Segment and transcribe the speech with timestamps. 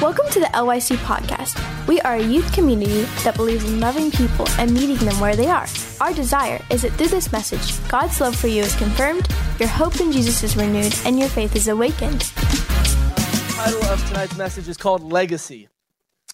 [0.00, 1.86] Welcome to the LYC podcast.
[1.88, 5.48] We are a youth community that believes in loving people and meeting them where they
[5.48, 5.66] are.
[6.00, 9.26] Our desire is that through this message, God's love for you is confirmed,
[9.58, 12.20] your hope in Jesus is renewed, and your faith is awakened.
[12.20, 15.68] The title of tonight's message is called Legacy.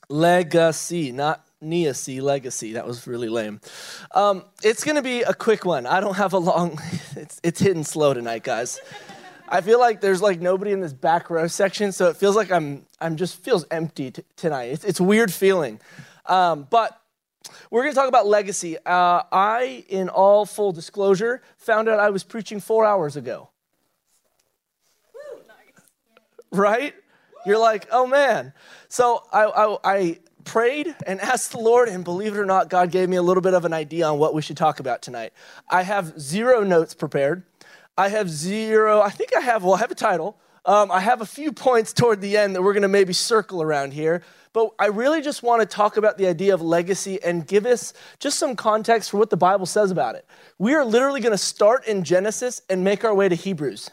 [0.08, 2.72] Legacy, not Neacy, legacy.
[2.74, 3.60] That was really lame.
[4.14, 5.86] Um, it's going to be a quick one.
[5.86, 6.78] I don't have a long,
[7.16, 8.80] it's, it's hitting slow tonight, guys.
[9.48, 12.50] I feel like there's like nobody in this back row section, so it feels like
[12.50, 14.70] I'm I'm just feels empty t- tonight.
[14.70, 15.80] It's, it's a weird feeling,
[16.26, 16.98] um, but
[17.70, 18.78] we're going to talk about legacy.
[18.78, 23.50] Uh, I, in all full disclosure, found out I was preaching four hours ago.
[26.50, 26.94] Right?
[27.44, 28.52] You're like, oh man.
[28.88, 32.90] So I, I, I prayed and asked the Lord, and believe it or not, God
[32.90, 35.32] gave me a little bit of an idea on what we should talk about tonight.
[35.68, 37.42] I have zero notes prepared.
[37.96, 40.36] I have zero, I think I have, well, I have a title.
[40.64, 43.62] Um, I have a few points toward the end that we're going to maybe circle
[43.62, 44.22] around here.
[44.52, 47.92] But I really just want to talk about the idea of legacy and give us
[48.20, 50.24] just some context for what the Bible says about it.
[50.58, 53.90] We are literally going to start in Genesis and make our way to Hebrews.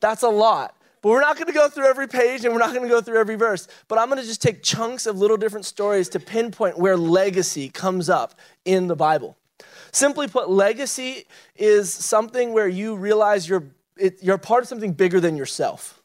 [0.00, 0.76] That's a lot.
[1.04, 3.02] But we're not going to go through every page and we're not going to go
[3.02, 3.68] through every verse.
[3.88, 7.68] But I'm going to just take chunks of little different stories to pinpoint where legacy
[7.68, 9.36] comes up in the Bible.
[9.92, 13.64] Simply put, legacy is something where you realize you're,
[13.98, 16.00] it, you're part of something bigger than yourself.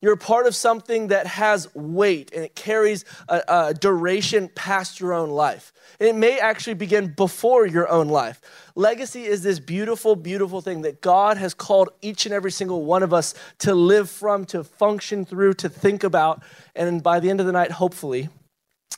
[0.00, 5.12] You're part of something that has weight and it carries a, a duration past your
[5.12, 5.72] own life.
[5.98, 8.40] And it may actually begin before your own life.
[8.76, 13.02] Legacy is this beautiful, beautiful thing that God has called each and every single one
[13.02, 16.44] of us to live from, to function through, to think about.
[16.76, 18.28] And by the end of the night, hopefully,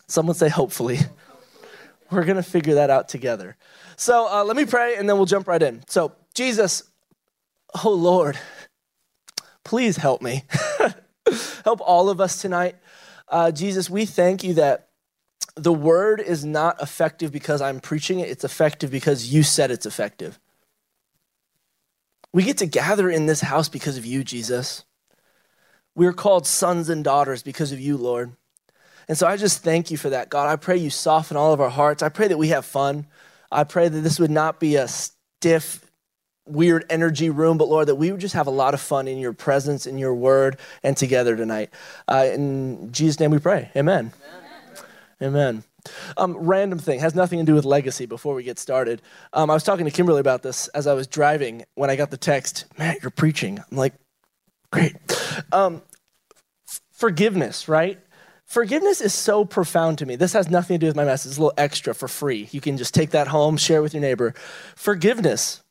[0.07, 0.99] someone say hopefully,
[2.11, 3.57] we're going to figure that out together.
[3.97, 5.83] So uh, let me pray and then we'll jump right in.
[5.89, 6.83] So, Jesus,
[7.85, 8.39] oh Lord,
[9.65, 10.45] please help me.
[11.65, 12.77] help all of us tonight.
[13.29, 14.89] Uh, Jesus, we thank you that
[15.57, 19.87] the word is not effective because I'm preaching it, it's effective because you said it's
[19.87, 20.39] effective.
[22.33, 24.85] We get to gather in this house because of you, Jesus.
[25.95, 28.33] We're called sons and daughters because of you, Lord.
[29.09, 30.49] And so I just thank you for that, God.
[30.49, 32.03] I pray you soften all of our hearts.
[32.03, 33.07] I pray that we have fun.
[33.51, 35.90] I pray that this would not be a stiff,
[36.51, 39.19] weird energy room, but Lord, that we would just have a lot of fun in
[39.19, 41.71] your presence, in your word, and together tonight.
[42.09, 43.71] Uh, in Jesus' name we pray.
[43.77, 44.13] Amen.
[44.29, 44.85] Amen.
[45.23, 45.65] Amen.
[46.17, 49.03] Um, random thing has nothing to do with legacy before we get started.
[49.33, 52.11] Um, I was talking to Kimberly about this as I was driving when I got
[52.11, 53.59] the text, Matt, you're preaching.
[53.59, 53.95] I'm like,
[54.73, 54.97] great.
[55.53, 55.83] Um,
[56.69, 57.99] f- forgiveness, right?
[58.45, 60.17] Forgiveness is so profound to me.
[60.17, 61.31] This has nothing to do with my message.
[61.31, 62.49] It's a little extra for free.
[62.51, 64.35] You can just take that home, share it with your neighbor.
[64.75, 65.63] Forgiveness.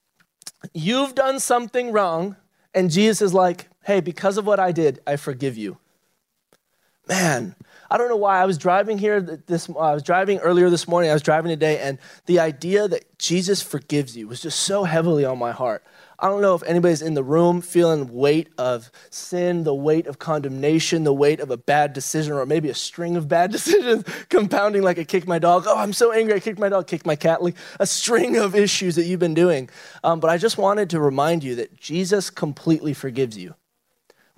[0.74, 2.36] You've done something wrong,
[2.74, 5.78] and Jesus is like, hey, because of what I did, I forgive you.
[7.08, 7.56] Man,
[7.90, 11.10] I don't know why I was driving here this I was driving earlier this morning,
[11.10, 15.26] I was driving today and the idea that Jesus forgives you was just so heavily
[15.26, 15.84] on my heart.
[16.22, 20.20] I don't know if anybody's in the room feeling weight of sin, the weight of
[20.20, 24.82] condemnation, the weight of a bad decision, or maybe a string of bad decisions compounding
[24.82, 25.64] like I kicked my dog.
[25.66, 26.34] Oh, I'm so angry.
[26.36, 27.42] I kicked my dog, kicked my cat.
[27.42, 29.70] Like a string of issues that you've been doing.
[30.04, 33.56] Um, but I just wanted to remind you that Jesus completely forgives you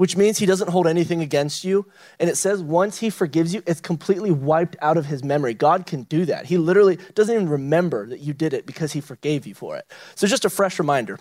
[0.02, 1.86] which means he doesn't hold anything against you.
[2.20, 5.54] And it says once he forgives you, it's completely wiped out of his memory.
[5.54, 6.48] God can do that.
[6.48, 9.86] He literally doesn't even remember that you did it because he forgave you for it.
[10.16, 11.20] So, just a fresh reminder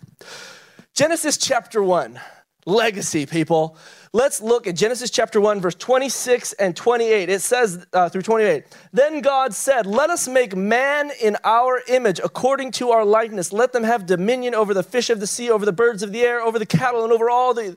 [0.95, 2.19] Genesis chapter 1,
[2.65, 3.77] legacy, people.
[4.15, 7.29] Let's look at Genesis chapter 1, verse 26 and 28.
[7.29, 8.65] It says uh, through 28
[8.95, 13.53] Then God said, Let us make man in our image, according to our likeness.
[13.53, 16.23] Let them have dominion over the fish of the sea, over the birds of the
[16.23, 17.77] air, over the cattle, and over all the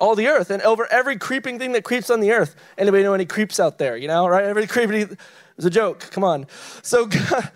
[0.00, 2.54] all the earth and over every creeping thing that creeps on the earth.
[2.78, 3.96] Anybody know any creeps out there?
[3.96, 4.44] You know, right?
[4.44, 5.16] Every creepy
[5.56, 6.00] is a joke.
[6.10, 6.46] Come on.
[6.82, 7.50] So God,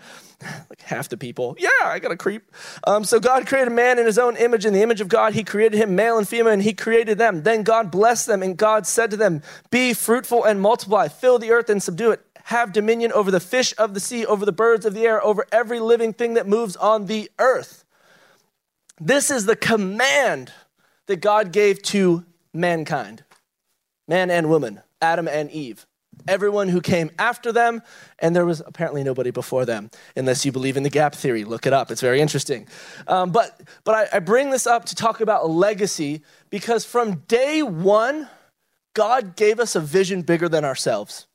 [0.69, 2.51] like half the people, yeah, I got a creep.
[2.85, 4.65] Um, so God created man in his own image.
[4.65, 7.43] In the image of God, he created him, male and female, and he created them.
[7.43, 11.51] Then God blessed them, and God said to them, Be fruitful and multiply, fill the
[11.51, 12.21] earth and subdue it.
[12.43, 15.47] Have dominion over the fish of the sea, over the birds of the air, over
[15.51, 17.83] every living thing that moves on the earth.
[18.99, 20.51] This is the command
[21.07, 23.23] that God gave to mankind
[24.07, 25.85] man and woman, Adam and Eve.
[26.27, 27.81] Everyone who came after them,
[28.19, 31.43] and there was apparently nobody before them, unless you believe in the gap theory.
[31.43, 32.67] Look it up, it's very interesting.
[33.07, 37.61] Um, but but I, I bring this up to talk about legacy because from day
[37.61, 38.29] one,
[38.93, 41.27] God gave us a vision bigger than ourselves.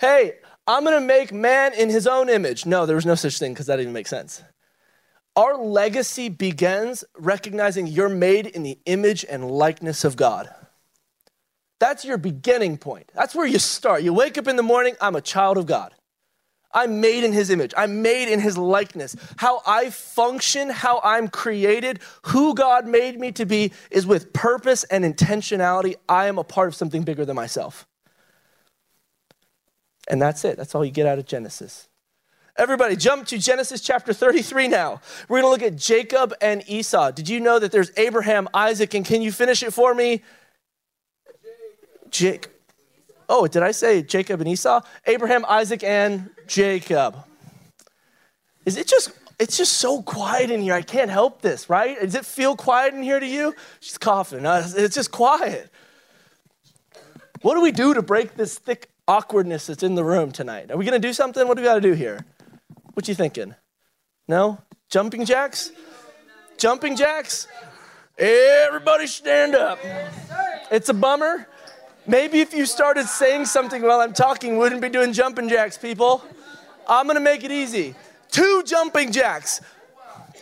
[0.00, 0.34] Hey,
[0.66, 2.66] I'm gonna make man in his own image.
[2.66, 4.42] No, there was no such thing because that didn't make sense.
[5.36, 10.52] Our legacy begins recognizing you're made in the image and likeness of God.
[11.78, 13.10] That's your beginning point.
[13.14, 14.02] That's where you start.
[14.02, 15.94] You wake up in the morning, I'm a child of God.
[16.72, 17.72] I'm made in his image.
[17.76, 19.16] I'm made in his likeness.
[19.36, 24.84] How I function, how I'm created, who God made me to be is with purpose
[24.84, 25.96] and intentionality.
[26.08, 27.88] I am a part of something bigger than myself.
[30.08, 30.56] And that's it.
[30.56, 31.88] That's all you get out of Genesis.
[32.60, 35.00] Everybody, jump to Genesis chapter 33 now.
[35.30, 37.10] We're going to look at Jacob and Esau.
[37.10, 40.22] Did you know that there's Abraham, Isaac, and can you finish it for me?
[42.10, 42.48] Jake.
[43.30, 44.82] Oh, did I say Jacob and Esau?
[45.06, 47.16] Abraham, Isaac, and Jacob.
[48.66, 50.74] Is it just, it's just so quiet in here.
[50.74, 51.98] I can't help this, right?
[51.98, 53.54] Does it feel quiet in here to you?
[53.80, 54.44] She's coughing.
[54.44, 55.70] Uh, it's just quiet.
[57.40, 60.70] What do we do to break this thick awkwardness that's in the room tonight?
[60.70, 61.48] Are we going to do something?
[61.48, 62.22] What do we got to do here?
[62.94, 63.54] What you thinking?
[64.26, 64.58] No?
[64.88, 65.70] Jumping jacks?
[66.58, 67.46] Jumping jacks?
[68.18, 69.78] Everybody stand up.
[70.70, 71.48] It's a bummer.
[72.06, 76.22] Maybe if you started saying something while I'm talking, wouldn't be doing jumping jacks, people.
[76.88, 77.94] I'm gonna make it easy.
[78.30, 79.60] Two jumping jacks.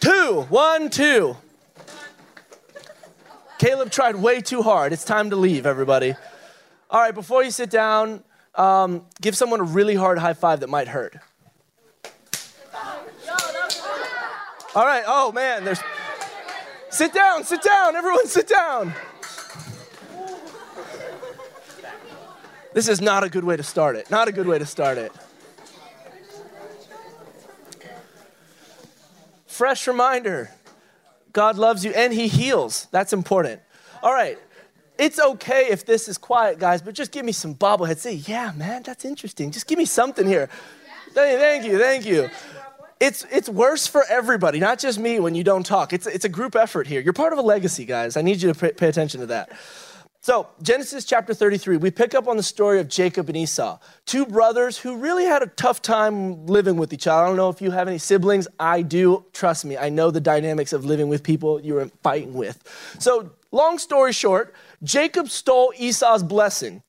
[0.01, 0.47] Two.
[0.49, 1.37] One, two.
[3.59, 4.93] Caleb tried way too hard.
[4.93, 6.15] It's time to leave, everybody.
[6.91, 8.23] All right, before you sit down,
[8.55, 11.17] um, give someone a really hard high five that might hurt.
[14.79, 15.81] All right, oh man, there's.
[16.89, 18.95] Sit down, sit down, everyone sit down.
[22.75, 24.09] This is not a good way to start it.
[24.09, 25.11] Not a good way to start it.
[29.49, 30.53] Fresh reminder
[31.33, 32.87] God loves you and He heals.
[32.93, 33.61] That's important.
[34.01, 34.39] All right.
[34.97, 37.99] It's okay if this is quiet, guys, but just give me some bobbleheads.
[37.99, 39.51] Say, yeah, man, that's interesting.
[39.51, 40.49] Just give me something here.
[41.15, 42.31] Thank you, thank you.
[43.01, 45.93] It's, it's worse for everybody, not just me when you don't talk.
[45.93, 47.01] It's, it's a group effort here.
[47.01, 48.17] You're part of a legacy, guys.
[48.17, 49.51] I need you to pay, pay attention to that.
[50.21, 54.27] So, Genesis chapter 33, we pick up on the story of Jacob and Esau, two
[54.27, 57.23] brothers who really had a tough time living with each other.
[57.23, 58.49] I don't know if you have any siblings.
[58.59, 59.25] I do.
[59.33, 62.63] Trust me, I know the dynamics of living with people you're fighting with.
[62.99, 66.83] So, long story short, Jacob stole Esau's blessing.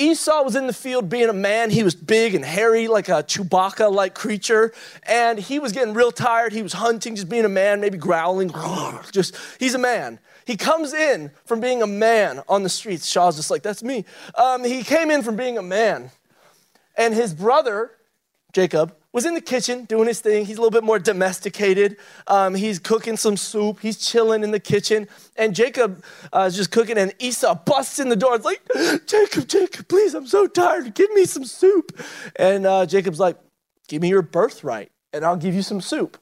[0.00, 1.70] Esau was in the field being a man.
[1.70, 4.72] He was big and hairy, like a Chewbacca like creature.
[5.02, 6.52] And he was getting real tired.
[6.52, 8.50] He was hunting, just being a man, maybe growling.
[9.12, 10.18] Just, he's a man.
[10.46, 13.06] He comes in from being a man on the streets.
[13.06, 14.04] Shaw's just like, that's me.
[14.34, 16.10] Um, he came in from being a man.
[16.96, 17.92] And his brother,
[18.52, 20.44] Jacob, was in the kitchen doing his thing.
[20.44, 21.96] He's a little bit more domesticated.
[22.26, 23.80] Um, he's cooking some soup.
[23.80, 25.08] He's chilling in the kitchen.
[25.36, 26.02] And Jacob
[26.32, 28.36] uh, is just cooking, and Esau busts in the door.
[28.36, 28.62] It's like,
[29.06, 30.94] Jacob, Jacob, please, I'm so tired.
[30.94, 32.00] Give me some soup.
[32.36, 33.36] And uh, Jacob's like,
[33.90, 36.16] Give me your birthright, and I'll give you some soup.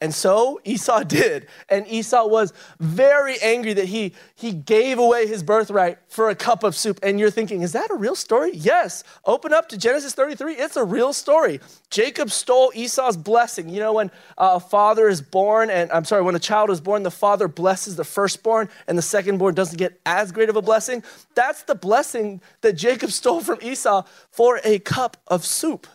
[0.00, 1.46] And so Esau did.
[1.68, 6.64] And Esau was very angry that he, he gave away his birthright for a cup
[6.64, 6.98] of soup.
[7.02, 8.52] And you're thinking, is that a real story?
[8.54, 9.04] Yes.
[9.24, 10.54] Open up to Genesis 33.
[10.54, 11.60] It's a real story.
[11.90, 13.68] Jacob stole Esau's blessing.
[13.68, 17.02] You know, when a father is born, and I'm sorry, when a child is born,
[17.02, 21.02] the father blesses the firstborn, and the secondborn doesn't get as great of a blessing.
[21.34, 25.86] That's the blessing that Jacob stole from Esau for a cup of soup.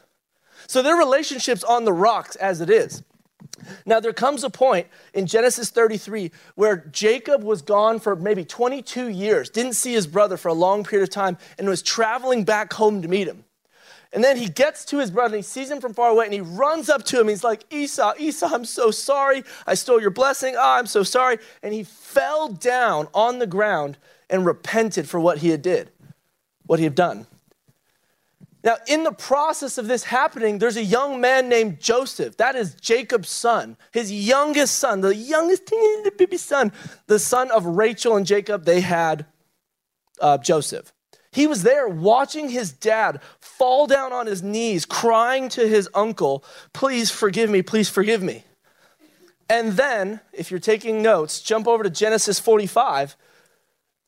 [0.68, 3.04] So their relationship's on the rocks as it is.
[3.86, 9.10] Now, there comes a point in Genesis 33 where Jacob was gone for maybe 22
[9.10, 12.74] years, didn't see his brother for a long period of time, and was traveling back
[12.74, 13.46] home to meet him.
[14.16, 16.34] And then he gets to his brother and he sees him from far away and
[16.34, 17.28] he runs up to him.
[17.28, 19.44] He's like, Esau, Esau, I'm so sorry.
[19.68, 20.56] I stole your blessing.
[20.58, 21.38] Oh, I'm so sorry.
[21.62, 23.98] And he fell down on the ground
[24.30, 25.92] and repented for what he had did,
[26.66, 27.28] what he had done.
[28.66, 32.38] Now, in the process of this happening, there's a young man named Joseph.
[32.38, 36.72] That is Jacob's son, his youngest son, the youngest teeny little baby son,
[37.06, 38.66] the son of Rachel and Jacob.
[38.66, 39.28] They had
[40.20, 40.92] uh, Joseph.
[41.32, 46.44] He was there watching his dad fall down on his knees, crying to his uncle,
[46.74, 48.46] Please forgive me, please forgive me.
[49.48, 53.16] And then, if you're taking notes, jump over to Genesis 45.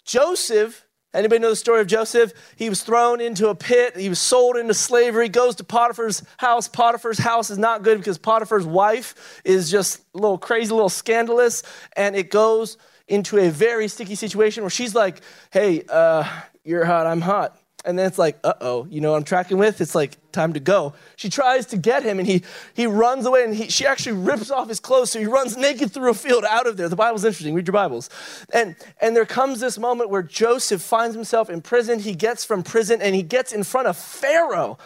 [0.04, 0.87] Joseph
[1.18, 2.32] Anybody know the story of Joseph?
[2.56, 3.98] He was thrown into a pit.
[3.98, 5.30] He was sold into slavery.
[5.30, 6.68] Goes to Potiphar's house.
[6.68, 10.90] Potiphar's house is not good because Potiphar's wife is just a little crazy, a little
[10.90, 11.64] scandalous,
[11.96, 16.24] and it goes into a very sticky situation where she's like, "Hey, uh,
[16.64, 17.08] you're hot.
[17.08, 17.58] I'm hot."
[17.88, 19.82] And then it's like, uh oh, you know what I'm tracking with?
[19.82, 20.94] It's like time to go.
[21.16, 22.44] She tries to get him, and he
[22.76, 25.92] he runs away, and he, she actually rips off his clothes, so he runs naked
[25.92, 26.90] through a field out of there.
[26.90, 27.56] The Bible's interesting.
[27.56, 28.10] Read your Bibles.
[28.54, 32.00] And and there comes this moment where Joseph finds himself in prison.
[32.00, 34.78] He gets from prison, and he gets in front of Pharaoh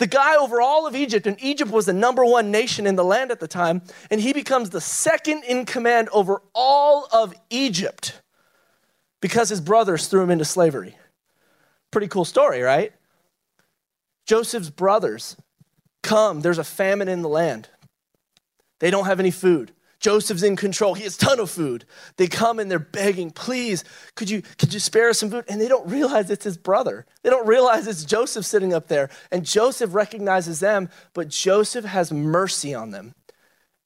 [0.00, 3.04] the guy over all of Egypt, and Egypt was the number one nation in the
[3.04, 8.18] land at the time, and he becomes the second in command over all of Egypt
[9.20, 10.96] because his brothers threw him into slavery.
[11.90, 12.92] Pretty cool story, right?
[14.26, 15.36] Joseph's brothers
[16.02, 17.68] come, there's a famine in the land.
[18.78, 19.72] They don't have any food.
[20.00, 20.94] Joseph's in control.
[20.94, 21.84] He has a ton of food.
[22.16, 25.44] They come and they're begging, please, could you, could you spare us some food?
[25.46, 27.04] And they don't realize it's his brother.
[27.22, 29.10] They don't realize it's Joseph sitting up there.
[29.30, 33.14] And Joseph recognizes them, but Joseph has mercy on them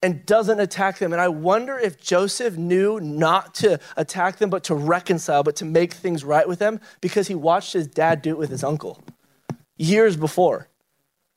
[0.04, 1.14] and doesn't attack them.
[1.14, 5.64] And I wonder if Joseph knew not to attack them, but to reconcile, but to
[5.64, 9.02] make things right with them because he watched his dad do it with his uncle
[9.78, 10.68] years before.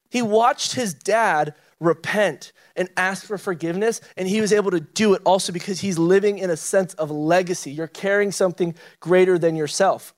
[0.09, 4.01] He watched his dad repent and ask for forgiveness.
[4.17, 7.09] And he was able to do it also because he's living in a sense of
[7.09, 7.71] legacy.
[7.71, 10.13] You're carrying something greater than yourself.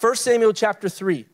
[0.00, 1.24] 1 Samuel chapter 3.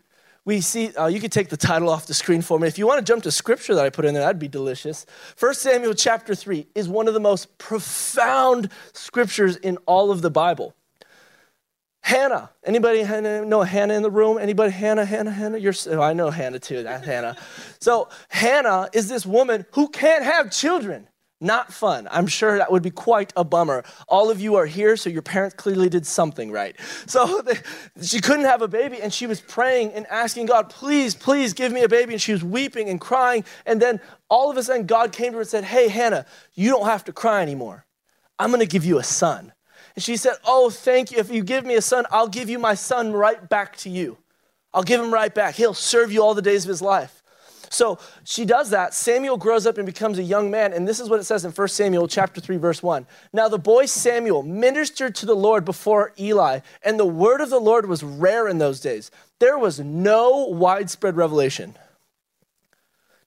[0.45, 2.67] We see, uh, you could take the title off the screen for me.
[2.67, 5.07] If you want to jump to scripture that I put in there, that'd be delicious.
[5.39, 10.31] 1 Samuel chapter 3 is one of the most profound scriptures in all of the
[10.31, 10.75] Bible.
[12.01, 12.51] Hannah.
[12.65, 14.37] Anybody know Hannah in the room?
[14.37, 14.73] Anybody?
[14.73, 15.59] Hannah, Hannah, Hannah?
[15.59, 16.83] You're, oh, I know Hannah too.
[16.83, 17.37] That Hannah.
[17.81, 21.07] So Hannah is this woman who can't have children.
[21.43, 22.07] Not fun.
[22.09, 23.83] I'm sure that would be quite a bummer.
[24.07, 26.77] All of you are here, so your parents clearly did something right.
[27.07, 27.43] So
[28.03, 31.73] she couldn't have a baby, and she was praying and asking God, please, please give
[31.73, 32.13] me a baby.
[32.13, 33.45] And she was weeping and crying.
[33.67, 36.71] And then all of a sudden, God came to her and said, Hey, Hannah, you
[36.71, 37.87] don't have to cry anymore.
[38.39, 39.53] I'm going to give you a son.
[39.97, 41.19] And she said, Oh, thank you.
[41.19, 44.17] If you give me a son, I'll give you my son right back to you.
[44.73, 45.57] I'll give him right back.
[45.57, 47.22] He'll serve you all the days of his life.
[47.73, 48.93] So she does that.
[48.93, 50.73] Samuel grows up and becomes a young man.
[50.73, 53.07] And this is what it says in 1 Samuel chapter 3, verse 1.
[53.33, 57.61] Now the boy Samuel ministered to the Lord before Eli, and the word of the
[57.61, 59.11] Lord was rare in those days.
[59.39, 61.77] There was no widespread revelation.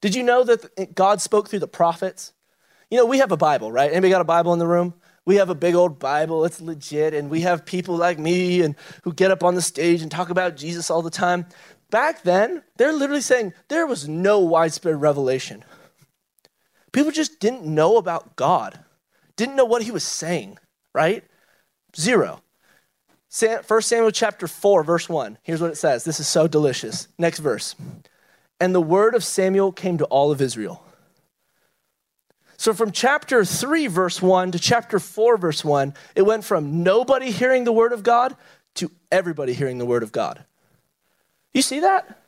[0.01, 2.31] Did you know that God spoke through the prophets?
[2.91, 3.89] You know, we have a Bible, right?
[3.89, 4.93] Anybody got a Bible in the room?
[5.25, 8.75] we have a big old Bible, it's legit, and we have people like me and
[9.03, 11.47] who get up on the stage and talk about Jesus all the time.
[11.89, 15.63] Back then, they're literally saying there was no widespread revelation.
[16.91, 18.79] People just didn't know about God,
[19.35, 20.57] didn't know what he was saying,
[20.93, 21.23] right?
[21.95, 22.41] Zero.
[23.37, 25.37] 1 Samuel chapter 4, verse 1.
[25.43, 26.05] Here's what it says.
[26.05, 27.09] This is so delicious.
[27.17, 27.75] Next verse.
[28.61, 30.85] And the word of Samuel came to all of Israel
[32.57, 37.31] so from chapter 3, verse 1 to chapter 4, verse 1, it went from nobody
[37.31, 38.35] hearing the word of God
[38.75, 40.45] to everybody hearing the word of God.
[41.55, 42.19] You see that?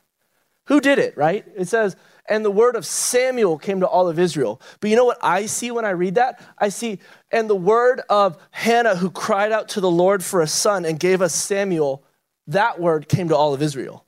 [0.68, 1.44] Who did it, right?
[1.54, 1.96] It says,
[2.30, 4.60] and the word of Samuel came to all of Israel.
[4.80, 6.40] But you know what I see when I read that?
[6.58, 6.98] I see,
[7.30, 10.98] and the word of Hannah who cried out to the Lord for a son and
[10.98, 12.02] gave us Samuel,
[12.46, 14.06] that word came to all of Israel.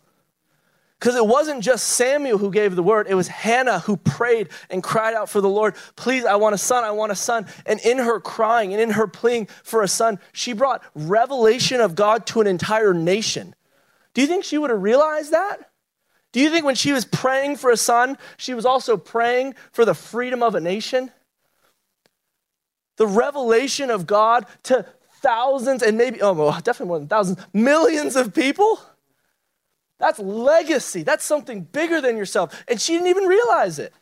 [0.99, 4.83] Because it wasn't just Samuel who gave the word, it was Hannah who prayed and
[4.83, 7.47] cried out for the Lord, Please, I want a son, I want a son.
[7.67, 11.95] And in her crying and in her pleading for a son, she brought revelation of
[11.95, 13.55] God to an entire nation.
[14.15, 15.71] Do you think she would have realized that?
[16.33, 19.85] Do you think when she was praying for a son, she was also praying for
[19.85, 21.11] the freedom of a nation?
[22.97, 24.87] The revelation of God to
[25.23, 28.81] thousands and maybe, oh, well, definitely more than thousands, millions of people?
[29.99, 31.03] That's legacy.
[31.03, 32.65] That's something bigger than yourself.
[32.69, 33.93] And she didn't even realize it.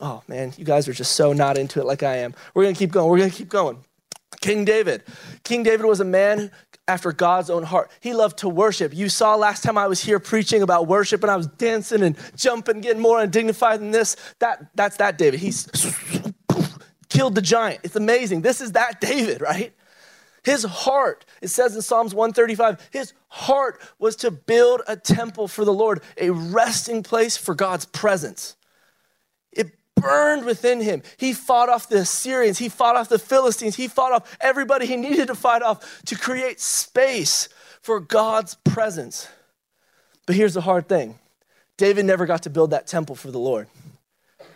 [0.00, 2.34] Oh man, you guys are just so not into it like I am.
[2.54, 3.10] We're going to keep going.
[3.10, 3.84] We're going to keep going.
[4.40, 5.02] King David.
[5.44, 6.50] King David was a man
[6.90, 7.88] after God's own heart.
[8.00, 8.92] He loved to worship.
[8.92, 12.16] You saw last time I was here preaching about worship and I was dancing and
[12.34, 14.16] jumping, getting more undignified than this.
[14.40, 15.38] That, that's that David.
[15.38, 15.68] He's
[17.08, 17.80] killed the giant.
[17.84, 18.42] It's amazing.
[18.42, 19.72] This is that David, right?
[20.42, 25.64] His heart, it says in Psalms 135, his heart was to build a temple for
[25.64, 28.56] the Lord, a resting place for God's presence.
[30.00, 31.02] Burned within him.
[31.16, 34.96] He fought off the Assyrians, he fought off the Philistines, he fought off everybody he
[35.08, 37.48] needed to fight off to create space
[37.82, 39.28] for God's presence.
[40.26, 41.18] But here's the hard thing
[41.76, 43.68] David never got to build that temple for the Lord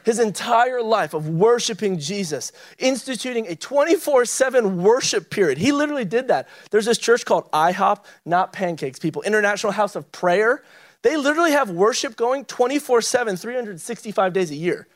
[0.04, 5.58] his entire life of worshiping Jesus, instituting a 24 7 worship period.
[5.58, 6.48] He literally did that.
[6.70, 10.62] There's this church called IHOP, not pancakes, people, International House of Prayer.
[11.02, 14.86] They literally have worship going 24 7, 365 days a year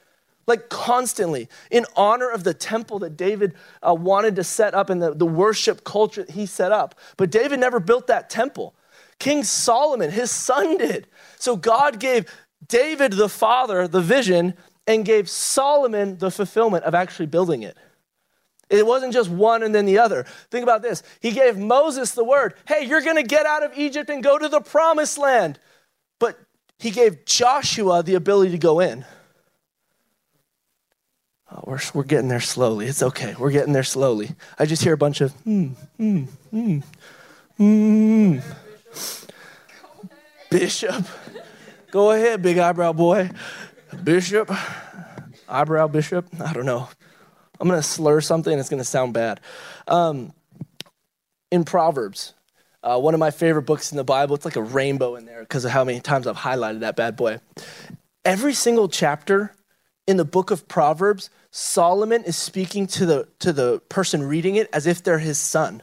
[0.49, 3.55] like constantly in honor of the temple that David
[3.87, 6.95] uh, wanted to set up and the, the worship culture that he set up.
[7.17, 8.75] But David never built that temple.
[9.19, 11.07] King Solomon, his son, did.
[11.39, 12.27] So God gave
[12.67, 14.55] David the father the vision
[14.87, 17.77] and gave Solomon the fulfillment of actually building it.
[18.71, 20.25] It wasn't just one and then the other.
[20.51, 21.03] Think about this.
[21.21, 24.39] He gave Moses the word hey, you're going to get out of Egypt and go
[24.39, 25.59] to the promised land.
[26.19, 26.39] But
[26.79, 29.05] he gave Joshua the ability to go in.
[31.51, 32.87] Oh, we're, we're getting there slowly.
[32.87, 33.35] It's okay.
[33.39, 34.31] We're getting there slowly.
[34.59, 36.79] I just hear a bunch of, hmm, hmm, hmm,
[37.57, 38.39] hmm.
[40.51, 41.07] Bishop.
[41.91, 43.31] Go ahead, big eyebrow boy.
[44.05, 44.51] Bishop.
[45.49, 46.27] Eyebrow bishop.
[46.41, 46.89] I don't know.
[47.59, 48.59] I'm going to slur something.
[48.59, 49.41] It's going to sound bad.
[49.87, 50.33] Um,
[51.51, 52.35] in Proverbs,
[52.83, 55.41] uh, one of my favorite books in the Bible, it's like a rainbow in there
[55.41, 57.41] because of how many times I've highlighted that bad boy.
[58.25, 59.55] Every single chapter
[60.07, 64.69] in the book of Proverbs, Solomon is speaking to the, to the person reading it
[64.73, 65.83] as if they're his son.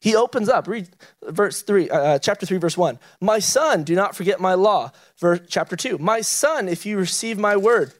[0.00, 0.88] He opens up, read
[1.22, 2.98] verse 3, uh, uh chapter 3, verse 1.
[3.20, 4.92] My son, do not forget my law.
[5.18, 5.98] Verse, chapter 2.
[5.98, 7.92] My son, if you receive my word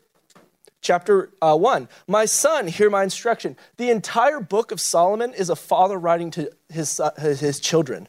[0.86, 1.88] chapter uh, 1.
[2.06, 3.56] My son, hear my instruction.
[3.76, 8.08] The entire book of Solomon is a father writing to his, uh, his children,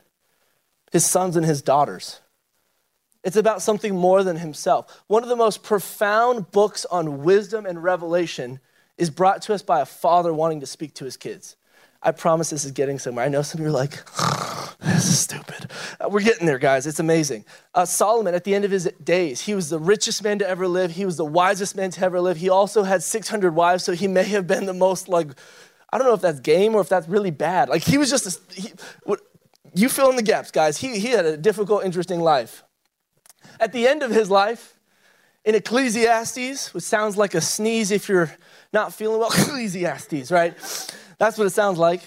[0.91, 2.21] his sons and his daughters.
[3.23, 5.03] It's about something more than himself.
[5.07, 8.59] One of the most profound books on wisdom and revelation
[8.97, 11.55] is brought to us by a father wanting to speak to his kids.
[12.01, 13.25] I promise this is getting somewhere.
[13.25, 13.91] I know some of you are like,
[14.79, 15.71] this is stupid.
[15.99, 16.85] Uh, we're getting there, guys.
[16.85, 17.43] It's amazing.
[17.73, 20.67] Uh, Solomon, at the end of his days, he was the richest man to ever
[20.67, 20.91] live.
[20.91, 22.37] He was the wisest man to ever live.
[22.37, 25.29] He also had 600 wives, so he may have been the most, like,
[25.91, 27.69] I don't know if that's game or if that's really bad.
[27.69, 28.71] Like, he was just, a, he,
[29.03, 29.19] what,
[29.73, 30.77] you fill in the gaps, guys.
[30.77, 32.63] He, he had a difficult, interesting life.
[33.59, 34.77] At the end of his life,
[35.45, 38.31] in Ecclesiastes, which sounds like a sneeze if you're
[38.73, 40.53] not feeling well, Ecclesiastes, right?
[41.17, 42.01] That's what it sounds like.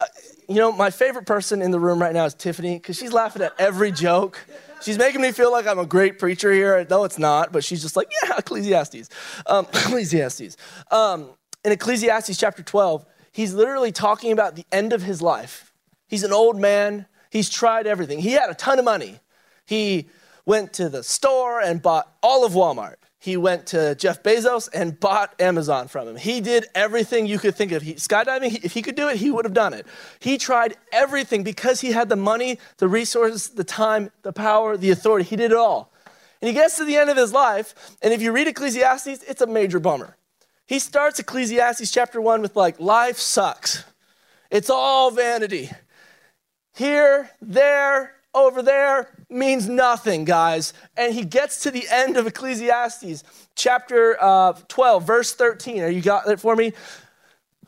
[0.00, 0.06] Uh,
[0.48, 3.42] you know, my favorite person in the room right now is Tiffany because she's laughing
[3.42, 4.44] at every joke.
[4.82, 6.86] She's making me feel like I'm a great preacher here.
[6.88, 9.08] No, it's not, but she's just like, yeah, Ecclesiastes.
[9.46, 10.56] Um, Ecclesiastes.
[10.90, 11.30] Um,
[11.64, 15.72] in Ecclesiastes chapter 12, he's literally talking about the end of his life.
[16.08, 17.06] He's an old man.
[17.30, 18.18] He's tried everything.
[18.18, 19.20] He had a ton of money.
[19.66, 20.08] He
[20.46, 24.98] went to the store and bought all of Walmart he went to Jeff Bezos and
[24.98, 26.16] bought Amazon from him.
[26.16, 27.82] He did everything you could think of.
[27.82, 29.86] He, skydiving, if he could do it, he would have done it.
[30.20, 34.90] He tried everything because he had the money, the resources, the time, the power, the
[34.90, 35.28] authority.
[35.28, 35.92] He did it all.
[36.40, 39.42] And he gets to the end of his life, and if you read Ecclesiastes, it's
[39.42, 40.16] a major bummer.
[40.64, 43.84] He starts Ecclesiastes chapter 1 with like, life sucks.
[44.50, 45.70] It's all vanity.
[46.74, 50.72] Here, there, over there means nothing, guys.
[50.96, 55.82] And he gets to the end of Ecclesiastes, chapter uh, 12, verse 13.
[55.82, 56.72] Are you got it for me?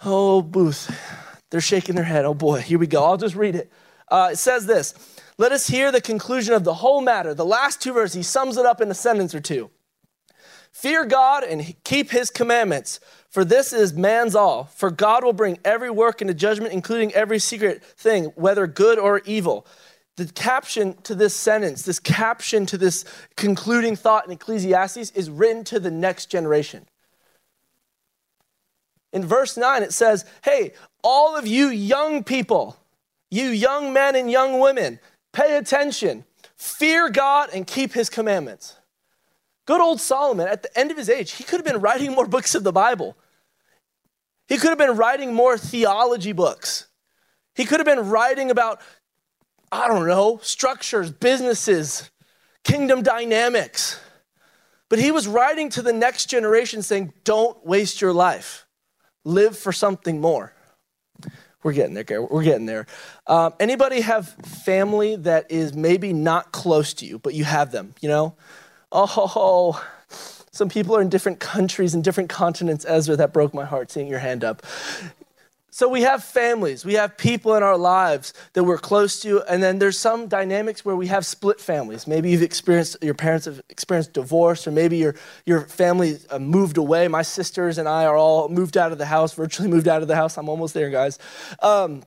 [0.04, 0.90] Oh, Booth.
[1.50, 2.24] They're shaking their head.
[2.24, 2.60] Oh, boy.
[2.60, 3.04] Here we go.
[3.04, 3.70] I'll just read it.
[4.08, 4.94] Uh, it says this
[5.38, 7.34] Let us hear the conclusion of the whole matter.
[7.34, 9.70] The last two verses, he sums it up in a sentence or two.
[10.72, 12.98] Fear God and keep his commandments,
[13.28, 14.64] for this is man's all.
[14.64, 19.20] For God will bring every work into judgment, including every secret thing, whether good or
[19.26, 19.66] evil
[20.26, 23.04] the caption to this sentence, this caption to this
[23.36, 26.86] concluding thought in Ecclesiastes is written to the next generation.
[29.12, 32.76] In verse 9, it says, Hey, all of you young people,
[33.30, 34.98] you young men and young women,
[35.32, 36.24] pay attention,
[36.56, 38.76] fear God, and keep his commandments.
[39.66, 42.26] Good old Solomon, at the end of his age, he could have been writing more
[42.26, 43.16] books of the Bible.
[44.48, 46.86] He could have been writing more theology books.
[47.54, 48.80] He could have been writing about
[49.72, 52.10] I don't know, structures, businesses,
[52.62, 53.98] kingdom dynamics.
[54.90, 58.66] But he was writing to the next generation saying, don't waste your life,
[59.24, 60.52] live for something more.
[61.62, 62.86] We're getting there, We're getting there.
[63.26, 67.94] Um, anybody have family that is maybe not close to you, but you have them,
[68.02, 68.34] you know?
[68.90, 69.82] Oh,
[70.50, 72.84] some people are in different countries and different continents.
[72.86, 74.66] Ezra, that broke my heart seeing your hand up.
[75.74, 79.62] So we have families, we have people in our lives that we're close to, and
[79.62, 82.06] then there's some dynamics where we have split families.
[82.06, 85.14] Maybe you've experienced, your parents have experienced divorce, or maybe your,
[85.46, 87.08] your family uh, moved away.
[87.08, 90.08] My sisters and I are all moved out of the house, virtually moved out of
[90.08, 90.36] the house.
[90.36, 91.18] I'm almost there, guys.
[91.62, 92.02] Um,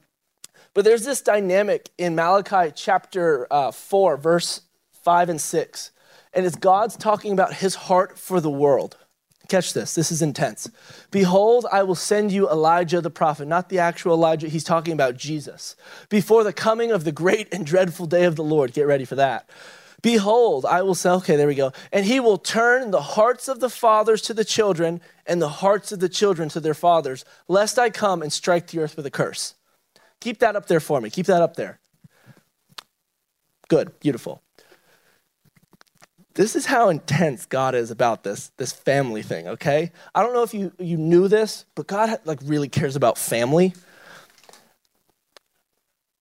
[0.75, 5.91] but there's this dynamic in Malachi chapter uh, 4, verse 5 and 6,
[6.33, 8.95] and it's God's talking about his heart for the world.
[9.47, 10.69] Catch this, this is intense.
[11.11, 15.17] Behold, I will send you Elijah the prophet, not the actual Elijah, he's talking about
[15.17, 15.75] Jesus,
[16.09, 18.73] before the coming of the great and dreadful day of the Lord.
[18.73, 19.49] Get ready for that.
[20.01, 21.73] Behold, I will say, okay, there we go.
[21.91, 25.91] And he will turn the hearts of the fathers to the children and the hearts
[25.91, 29.11] of the children to their fathers, lest I come and strike the earth with a
[29.11, 29.55] curse.
[30.21, 31.09] Keep that up there for me.
[31.09, 31.79] Keep that up there.
[33.67, 34.43] Good, beautiful
[36.35, 39.91] this is how intense God is about this, this family thing, okay?
[40.13, 43.73] I don't know if you, you knew this, but God like really cares about family.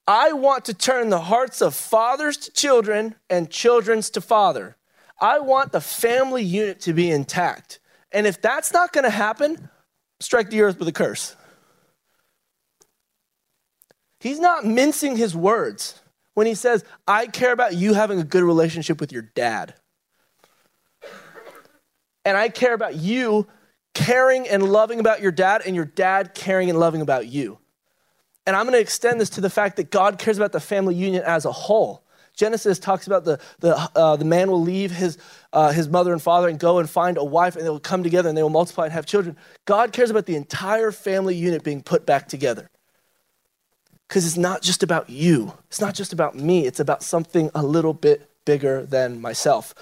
[0.07, 4.77] I want to turn the hearts of fathers to children and children's to father.
[5.21, 7.81] I want the family unit to be intact.
[8.13, 9.69] And if that's not going to happen,
[10.21, 11.35] strike the earth with a curse.
[14.21, 16.01] He's not mincing his words
[16.35, 19.75] when he says, I care about you having a good relationship with your dad.
[22.25, 23.47] And I care about you
[23.95, 27.59] caring and loving about your dad, and your dad caring and loving about you.
[28.47, 30.95] And I'm going to extend this to the fact that God cares about the family
[30.95, 32.03] union as a whole.
[32.35, 35.17] Genesis talks about the, the, uh, the man will leave his,
[35.53, 38.03] uh, his mother and father and go and find a wife, and they will come
[38.03, 39.37] together and they will multiply and have children.
[39.65, 42.69] God cares about the entire family unit being put back together.
[44.09, 47.63] Because it's not just about you, it's not just about me, it's about something a
[47.63, 49.75] little bit bigger than myself.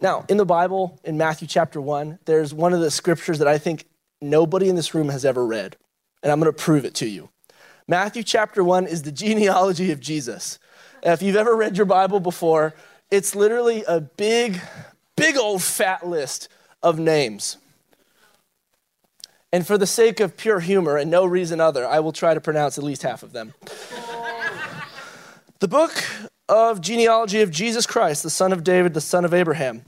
[0.00, 3.58] Now, in the Bible, in Matthew chapter 1, there's one of the scriptures that I
[3.58, 3.84] think
[4.20, 5.76] nobody in this room has ever read,
[6.22, 7.30] and I'm going to prove it to you.
[7.88, 10.58] Matthew chapter 1 is the genealogy of Jesus.
[11.02, 12.74] If you've ever read your Bible before,
[13.10, 14.60] it's literally a big,
[15.16, 16.48] big old fat list
[16.82, 17.56] of names.
[19.52, 22.40] And for the sake of pure humor and no reason other, I will try to
[22.40, 23.54] pronounce at least half of them.
[25.60, 26.04] the book
[26.48, 29.82] of genealogy of Jesus Christ, the son of David, the son of Abraham.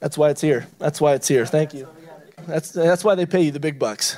[0.00, 0.66] That's why it's here.
[0.78, 1.46] That's why it's here.
[1.46, 1.88] Thank you.
[2.46, 4.16] That's, that's why they pay you the big bucks.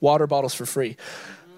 [0.00, 0.96] Water bottles for free.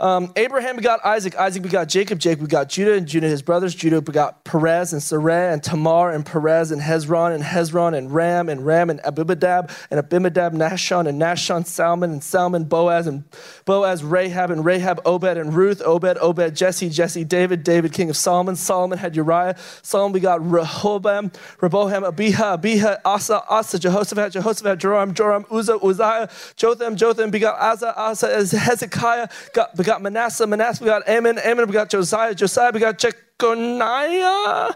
[0.01, 1.35] Um, Abraham begot Isaac.
[1.37, 2.21] Isaac begot Jacob.
[2.21, 3.75] Jacob begot Judah and Judah his brothers.
[3.75, 8.49] Judah begot Perez and Sarah and Tamar and Perez and Hezron and Hezron and Ram
[8.49, 13.25] and Ram and Abinadab and Abinadab Nahshon and Nahshon, Salmon and Salmon Boaz and
[13.65, 18.17] Boaz Rahab and Rahab Obed and Ruth Obed Obed Jesse Jesse David David king of
[18.17, 18.55] Solomon.
[18.55, 19.57] Solomon had Uriah.
[19.83, 26.95] Solomon begot Rehoboam Rehoboam Abijah Abijah Asa Asa Jehoshaphat Jehoshaphat Joram Joram Uzzah Uzziah Jotham
[26.95, 32.73] Jotham begot Asa Asa Hezekiah got begot Manasseh, Manasseh begot Amon, Amon begot Josiah, Josiah
[32.73, 34.75] begot Jeconiah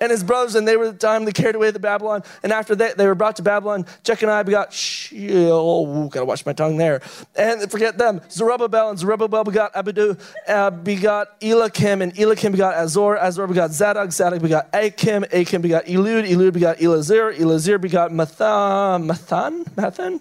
[0.00, 2.22] and his brothers, and they were the time they carried away the Babylon.
[2.42, 3.86] And after that, they were brought to Babylon.
[4.04, 6.08] Jeconiah begot Sheol.
[6.08, 7.00] Gotta watch my tongue there.
[7.36, 8.20] And forget them.
[8.30, 13.16] Zerubbabel and Zerubbabel begot Abidu, uh, begot Eliakim, and Eliakim begot Azor.
[13.16, 14.12] Azor begot Zadok.
[14.12, 15.24] Zadok begot Achim.
[15.32, 16.28] Achim begot Elud.
[16.28, 17.36] Elud begot Elazir.
[17.36, 19.06] Elazir begot Mathan.
[19.10, 19.64] Mathan?
[19.74, 20.20] Mathan?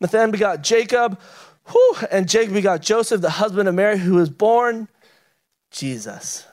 [0.00, 1.18] Mathan begot Jacob.
[1.70, 4.88] Whew, and Jacob begot Joseph, the husband of Mary, who was born
[5.70, 6.46] Jesus.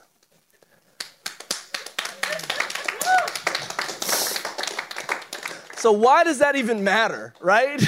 [5.78, 7.82] So, why does that even matter, right?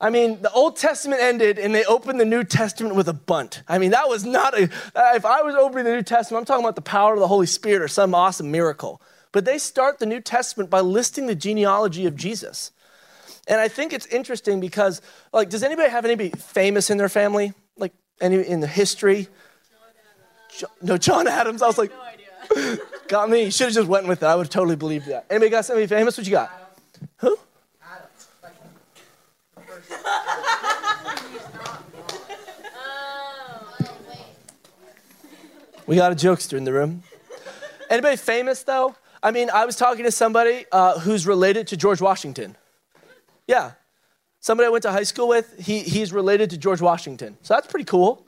[0.00, 3.62] I mean, the Old Testament ended and they opened the New Testament with a bunt.
[3.68, 6.64] I mean, that was not a, if I was opening the New Testament, I'm talking
[6.64, 9.00] about the power of the Holy Spirit or some awesome miracle.
[9.32, 12.72] But they start the New Testament by listing the genealogy of Jesus.
[13.46, 15.02] And I think it's interesting because,
[15.32, 17.52] like, does anybody have anybody famous in their family?
[17.76, 19.28] Like, any in the history?
[20.56, 21.62] John, no, John Adams.
[21.62, 22.04] I was like, no
[23.08, 23.44] got me.
[23.44, 24.26] You should have just went with it.
[24.26, 25.26] I would have totally believed that.
[25.30, 26.16] Anybody got somebody famous?
[26.16, 26.50] What you got?
[27.18, 27.36] Who?
[27.82, 28.28] Adams.
[35.86, 37.02] we got a jokester in the room.
[37.90, 38.94] Anybody famous though?
[39.22, 42.56] I mean, I was talking to somebody uh, who's related to George Washington.
[43.46, 43.72] Yeah.
[44.40, 47.38] Somebody I went to high school with, he, he's related to George Washington.
[47.42, 48.26] So that's pretty cool.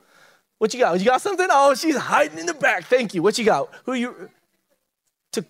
[0.57, 0.97] What you got?
[0.99, 1.47] You got something?
[1.51, 2.85] Oh, she's hiding in the back.
[2.85, 3.21] Thank you.
[3.21, 3.69] What you got?
[3.85, 4.29] Who you?
[5.33, 5.45] To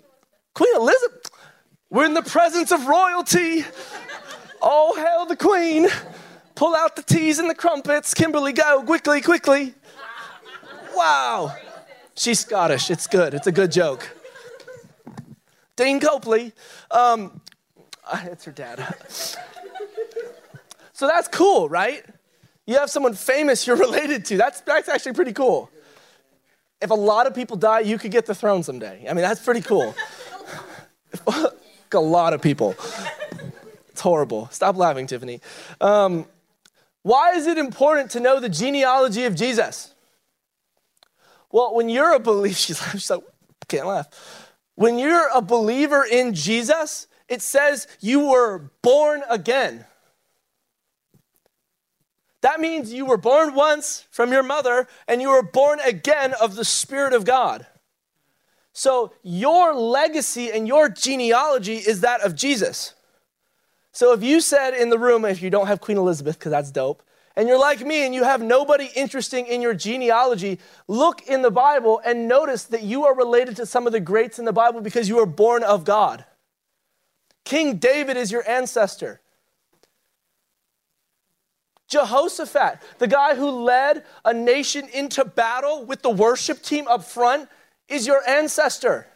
[0.53, 1.31] Queen Elizabeth.
[1.89, 3.63] We're in the presence of royalty.
[4.61, 5.87] All hail the Queen.
[6.55, 8.13] Pull out the teas and the crumpets.
[8.13, 9.73] Kimberly, go quickly, quickly.
[10.93, 11.55] Wow.
[12.15, 12.91] She's Scottish.
[12.91, 13.33] It's good.
[13.33, 14.09] It's a good joke.
[15.77, 16.51] Dean Copley.
[16.91, 17.39] Um,
[18.23, 18.95] it's her dad.
[20.97, 22.03] So that's cool, right?
[22.65, 24.37] You have someone famous you're related to.
[24.37, 25.69] That's, that's actually pretty cool.
[26.81, 29.05] If a lot of people die, you could get the throne someday.
[29.07, 29.93] I mean, that's pretty cool.
[31.27, 32.75] a lot of people.
[33.89, 34.49] It's horrible.
[34.51, 35.39] Stop laughing, Tiffany.
[35.81, 36.25] Um,
[37.03, 39.93] why is it important to know the genealogy of Jesus?
[41.51, 43.21] Well, when you're a believer, she's, she's like,
[43.67, 44.07] can't laugh.
[44.73, 49.85] When you're a believer in Jesus, it says you were born again.
[52.41, 56.55] That means you were born once from your mother and you were born again of
[56.55, 57.65] the Spirit of God.
[58.73, 62.93] So your legacy and your genealogy is that of Jesus.
[63.91, 66.69] So if you said in the room, if you don't have Queen Elizabeth, because that's
[66.69, 67.01] dope,
[67.35, 71.51] and you're like me and you have nobody interesting in your genealogy, look in the
[71.51, 74.81] Bible and notice that you are related to some of the greats in the Bible
[74.81, 76.25] because you are born of God.
[77.45, 79.21] King David is your ancestor.
[81.87, 87.49] Jehoshaphat, the guy who led a nation into battle with the worship team up front,
[87.87, 89.07] is your ancestor.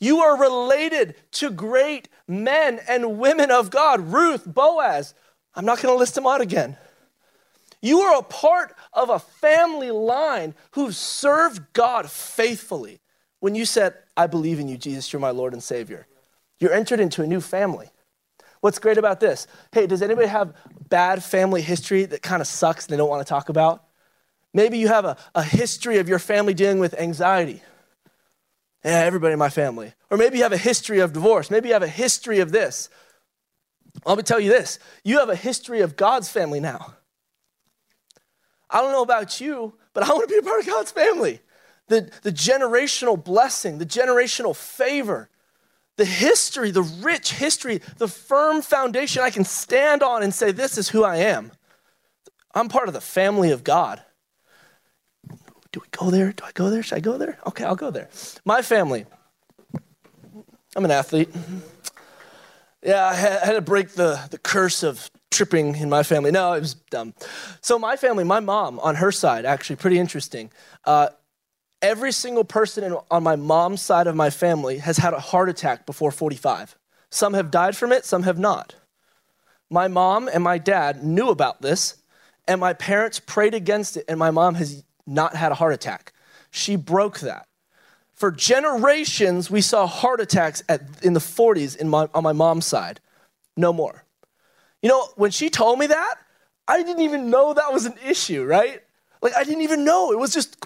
[0.00, 5.14] You are related to great men and women of God Ruth, Boaz.
[5.54, 6.76] I'm not going to list them out again.
[7.80, 13.00] You are a part of a family line who served God faithfully.
[13.40, 16.06] When you said, I believe in you, Jesus, you're my Lord and Savior,
[16.58, 17.90] you're entered into a new family.
[18.60, 19.46] What's great about this?
[19.72, 20.54] Hey, does anybody have
[20.88, 23.84] bad family history that kind of sucks and they don't want to talk about?
[24.52, 27.62] Maybe you have a, a history of your family dealing with anxiety.
[28.84, 29.92] Yeah, everybody in my family.
[30.10, 31.50] Or maybe you have a history of divorce.
[31.50, 32.88] Maybe you have a history of this.
[34.06, 36.94] Let me tell you this you have a history of God's family now.
[38.70, 41.40] I don't know about you, but I want to be a part of God's family.
[41.88, 45.30] The, the generational blessing, the generational favor,
[45.98, 50.78] the history, the rich history, the firm foundation I can stand on and say, This
[50.78, 51.52] is who I am.
[52.54, 54.02] I'm part of the family of God.
[55.72, 56.32] Do we go there?
[56.32, 56.82] Do I go there?
[56.82, 57.38] Should I go there?
[57.46, 58.08] Okay, I'll go there.
[58.44, 59.04] My family,
[60.74, 61.28] I'm an athlete.
[62.82, 66.30] Yeah, I had to break the, the curse of tripping in my family.
[66.30, 67.12] No, it was dumb.
[67.60, 70.52] So, my family, my mom on her side, actually, pretty interesting.
[70.84, 71.08] Uh,
[71.82, 75.48] every single person in, on my mom's side of my family has had a heart
[75.48, 76.76] attack before 45.
[77.10, 78.74] Some have died from it, some have not.
[79.70, 81.96] My mom and my dad knew about this,
[82.46, 86.12] and my parents prayed against it, and my mom has not had a heart attack.
[86.50, 87.46] She broke that.
[88.14, 92.66] For generations, we saw heart attacks at, in the 40s in my, on my mom's
[92.66, 93.00] side.
[93.56, 94.04] No more.
[94.82, 96.14] You know, when she told me that,
[96.66, 98.82] I didn't even know that was an issue, right?
[99.22, 100.12] Like, I didn't even know.
[100.12, 100.56] It was just,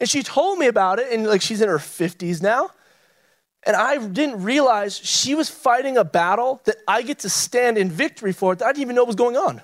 [0.00, 2.70] and she told me about it, and like, she's in her 50s now.
[3.64, 7.90] And I didn't realize she was fighting a battle that I get to stand in
[7.90, 9.60] victory for that I didn't even know what was going on.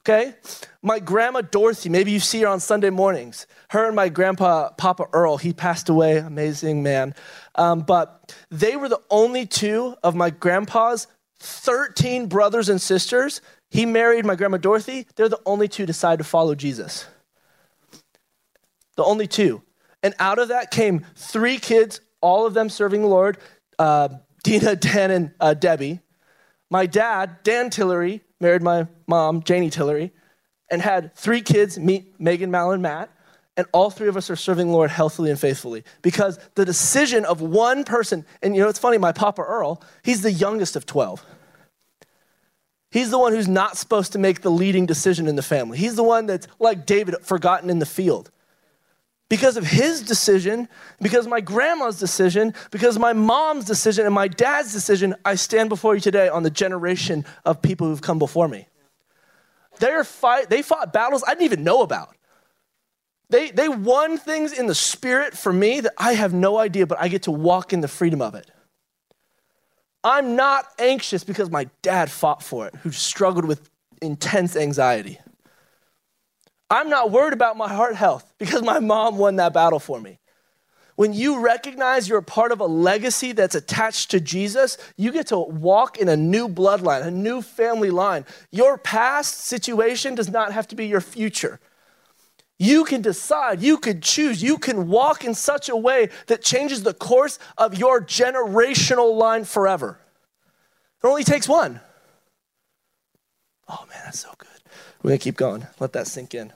[0.00, 0.34] Okay?
[0.82, 3.46] My grandma Dorothy, maybe you see her on Sunday mornings.
[3.70, 7.14] Her and my grandpa, Papa Earl, he passed away, amazing man.
[7.54, 11.06] Um, but they were the only two of my grandpa's
[11.38, 13.40] 13 brothers and sisters.
[13.70, 15.06] He married my grandma Dorothy.
[15.14, 17.06] They're the only two decide to follow Jesus.
[18.96, 19.62] The only two.
[20.02, 23.38] And out of that came three kids, all of them serving the Lord
[23.78, 24.08] uh,
[24.42, 26.00] Dina, Dan, and uh, Debbie.
[26.70, 30.12] My dad, Dan Tillery, married my mom, Janie Tillery,
[30.70, 33.10] and had three kids, meet Megan, Mal, and Matt.
[33.56, 37.26] And all three of us are serving the Lord healthily and faithfully because the decision
[37.26, 40.86] of one person, and you know, it's funny, my Papa Earl, he's the youngest of
[40.86, 41.22] 12.
[42.90, 45.76] He's the one who's not supposed to make the leading decision in the family.
[45.76, 48.30] He's the one that's like David, forgotten in the field.
[49.32, 50.68] Because of his decision,
[51.00, 55.36] because of my grandma's decision, because of my mom's decision, and my dad's decision, I
[55.36, 58.68] stand before you today on the generation of people who've come before me.
[59.78, 62.14] They're fight, they fought battles I didn't even know about.
[63.30, 67.00] They, they won things in the spirit for me that I have no idea, but
[67.00, 68.50] I get to walk in the freedom of it.
[70.04, 73.70] I'm not anxious because my dad fought for it, who struggled with
[74.02, 75.20] intense anxiety.
[76.72, 80.18] I'm not worried about my heart health because my mom won that battle for me.
[80.96, 85.26] When you recognize you're a part of a legacy that's attached to Jesus, you get
[85.26, 88.24] to walk in a new bloodline, a new family line.
[88.50, 91.60] Your past situation does not have to be your future.
[92.58, 96.84] You can decide, you can choose, you can walk in such a way that changes
[96.84, 99.98] the course of your generational line forever.
[101.04, 101.80] It only takes one.
[103.68, 104.48] Oh man, that's so good.
[105.02, 105.66] We're gonna keep going.
[105.78, 106.50] Let that sink in.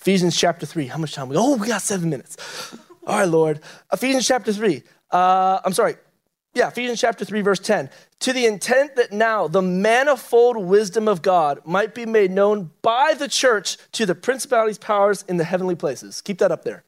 [0.00, 0.86] Ephesians chapter 3.
[0.86, 1.28] How much time?
[1.28, 2.74] We oh, we got seven minutes.
[3.06, 3.60] All right, Lord.
[3.92, 4.82] Ephesians chapter 3.
[5.10, 5.96] Uh, I'm sorry.
[6.54, 7.90] Yeah, Ephesians chapter 3, verse 10.
[8.20, 13.14] To the intent that now the manifold wisdom of God might be made known by
[13.14, 16.20] the church to the principalities, powers in the heavenly places.
[16.20, 16.82] Keep that up there.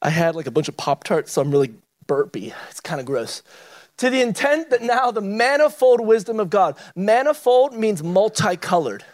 [0.00, 1.74] I had like a bunch of Pop Tarts, so I'm really
[2.06, 2.52] burpy.
[2.70, 3.42] It's kind of gross.
[3.98, 9.04] To the intent that now the manifold wisdom of God, manifold means multicolored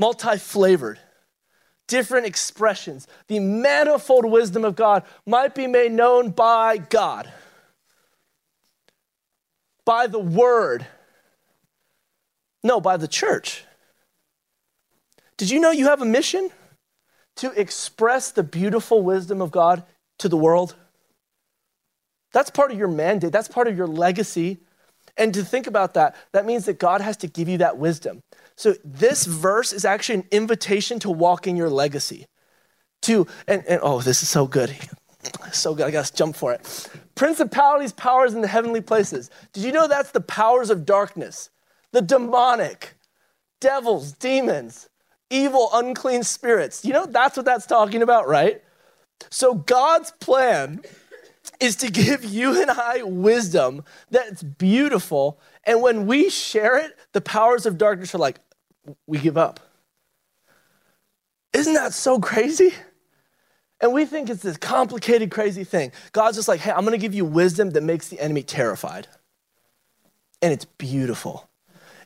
[0.00, 0.98] multi flavored,
[1.86, 3.06] different expressions.
[3.28, 7.30] The manifold wisdom of God might be made known by God,
[9.84, 10.86] by the Word.
[12.64, 13.64] No, by the church.
[15.36, 16.50] Did you know you have a mission?
[17.36, 19.84] To express the beautiful wisdom of God
[20.18, 20.74] to the world?
[22.32, 24.60] That's part of your mandate, that's part of your legacy.
[25.20, 28.22] And to think about that, that means that God has to give you that wisdom.
[28.56, 32.26] So this verse is actually an invitation to walk in your legacy.
[33.02, 34.74] To, and, and oh, this is so good.
[35.52, 36.88] So good, I gotta jump for it.
[37.14, 39.30] Principalities, powers in the heavenly places.
[39.52, 41.50] Did you know that's the powers of darkness?
[41.92, 42.94] The demonic,
[43.60, 44.88] devils, demons,
[45.28, 46.86] evil, unclean spirits.
[46.86, 48.62] You know, that's what that's talking about, right?
[49.30, 50.80] So God's plan
[51.58, 55.40] is to give you and I wisdom that's beautiful.
[55.64, 58.38] And when we share it, the powers of darkness are like,
[59.06, 59.60] we give up.
[61.52, 62.72] Isn't that so crazy?
[63.80, 65.92] And we think it's this complicated, crazy thing.
[66.12, 69.08] God's just like, hey, I'm gonna give you wisdom that makes the enemy terrified.
[70.42, 71.48] And it's beautiful.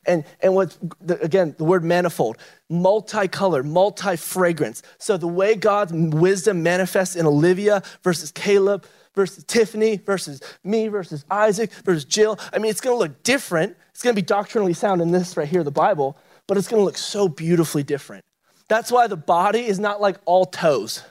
[0.07, 0.77] And, and what,
[1.07, 2.37] again, the word manifold,
[2.69, 4.83] multicolored, multi fragrance.
[4.99, 11.25] So the way God's wisdom manifests in Olivia versus Caleb versus Tiffany versus me versus
[11.31, 13.75] Isaac versus Jill, I mean, it's gonna look different.
[13.91, 16.97] It's gonna be doctrinally sound in this right here, the Bible, but it's gonna look
[16.97, 18.23] so beautifully different.
[18.67, 21.03] That's why the body is not like all toes.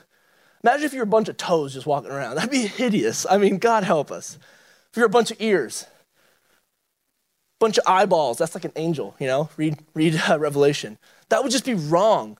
[0.63, 2.35] Imagine if you're a bunch of toes just walking around.
[2.35, 3.25] That'd be hideous.
[3.29, 4.39] I mean, God help us.
[4.89, 5.85] If you're a bunch of ears,
[7.59, 9.49] bunch of eyeballs, that's like an angel, you know?
[9.57, 10.97] Read, read uh, Revelation.
[11.29, 12.37] That would just be wrong.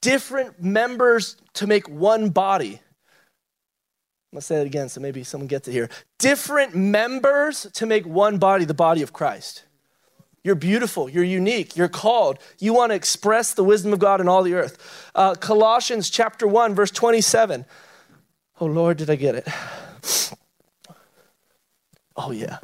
[0.00, 2.80] Different members to make one body.
[4.34, 5.88] Let's say it again so maybe someone gets it here.
[6.18, 9.64] Different members to make one body, the body of Christ.
[10.42, 11.08] You're beautiful.
[11.08, 11.76] You're unique.
[11.76, 12.38] You're called.
[12.58, 15.10] You want to express the wisdom of God in all the earth.
[15.14, 17.64] Uh, Colossians chapter 1, verse 27.
[18.60, 19.48] Oh, Lord, did I get it?
[22.16, 22.58] Oh, yeah.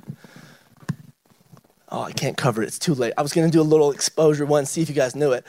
[1.89, 2.69] Oh, I can't cover it.
[2.69, 3.13] It's too late.
[3.19, 5.45] I was going to do a little exposure one, see if you guys knew it.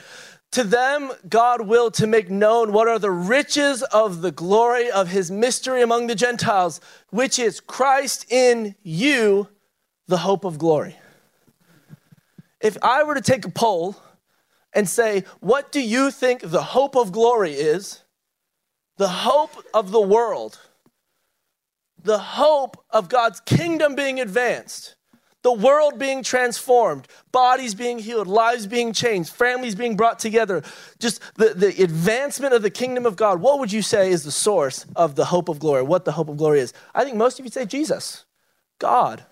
[0.52, 5.08] To them, God will to make known what are the riches of the glory of
[5.08, 9.48] his mystery among the Gentiles, which is Christ in you,
[10.08, 10.98] the hope of glory.
[12.60, 13.96] If I were to take a poll
[14.74, 18.02] and say, What do you think the hope of glory is?
[18.98, 20.58] The hope of the world,
[22.02, 24.96] the hope of God's kingdom being advanced,
[25.42, 30.62] the world being transformed, bodies being healed, lives being changed, families being brought together,
[30.98, 34.30] just the, the advancement of the kingdom of God, what would you say is the
[34.30, 35.82] source of the hope of glory?
[35.82, 36.72] What the hope of glory is?
[36.94, 38.24] I think most of you say Jesus,
[38.78, 39.24] God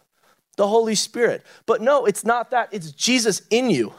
[0.60, 1.42] the Holy Spirit.
[1.64, 2.68] But no, it's not that.
[2.70, 3.94] It's Jesus in you.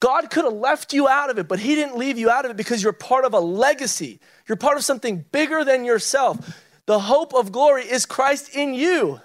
[0.00, 2.50] God could have left you out of it, but He didn't leave you out of
[2.50, 4.18] it because you're part of a legacy.
[4.48, 6.62] You're part of something bigger than yourself.
[6.86, 9.20] The hope of glory is Christ in you.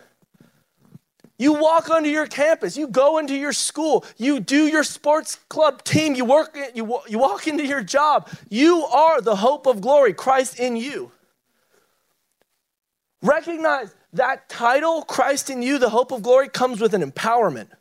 [1.43, 5.84] You walk onto your campus, you go into your school, you do your sports club
[5.84, 8.29] team, you work you, you walk into your job.
[8.47, 11.12] You are the hope of glory, Christ in you.
[13.21, 17.71] Recognize that title, Christ in you, the hope of glory, comes with an empowerment.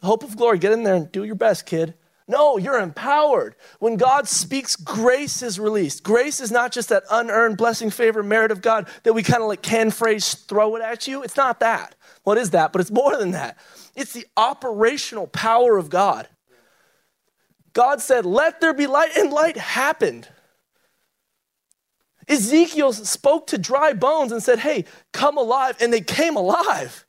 [0.00, 1.94] The hope of glory, get in there and do your best, kid.
[2.28, 3.54] No, you're empowered.
[3.78, 6.02] When God speaks, grace is released.
[6.02, 9.48] Grace is not just that unearned blessing, favor, merit of God that we kind of
[9.48, 11.22] like can phrase, throw it at you.
[11.22, 11.94] It's not that.
[12.26, 12.72] What is that?
[12.72, 13.56] But it's more than that.
[13.94, 16.26] It's the operational power of God.
[17.72, 20.26] God said, Let there be light, and light happened.
[22.26, 25.76] Ezekiel spoke to dry bones and said, Hey, come alive.
[25.78, 27.06] And they came alive.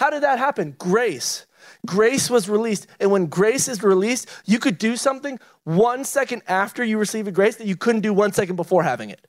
[0.00, 0.74] How did that happen?
[0.76, 1.46] Grace.
[1.86, 2.88] Grace was released.
[2.98, 7.32] And when grace is released, you could do something one second after you receive a
[7.32, 9.28] grace that you couldn't do one second before having it.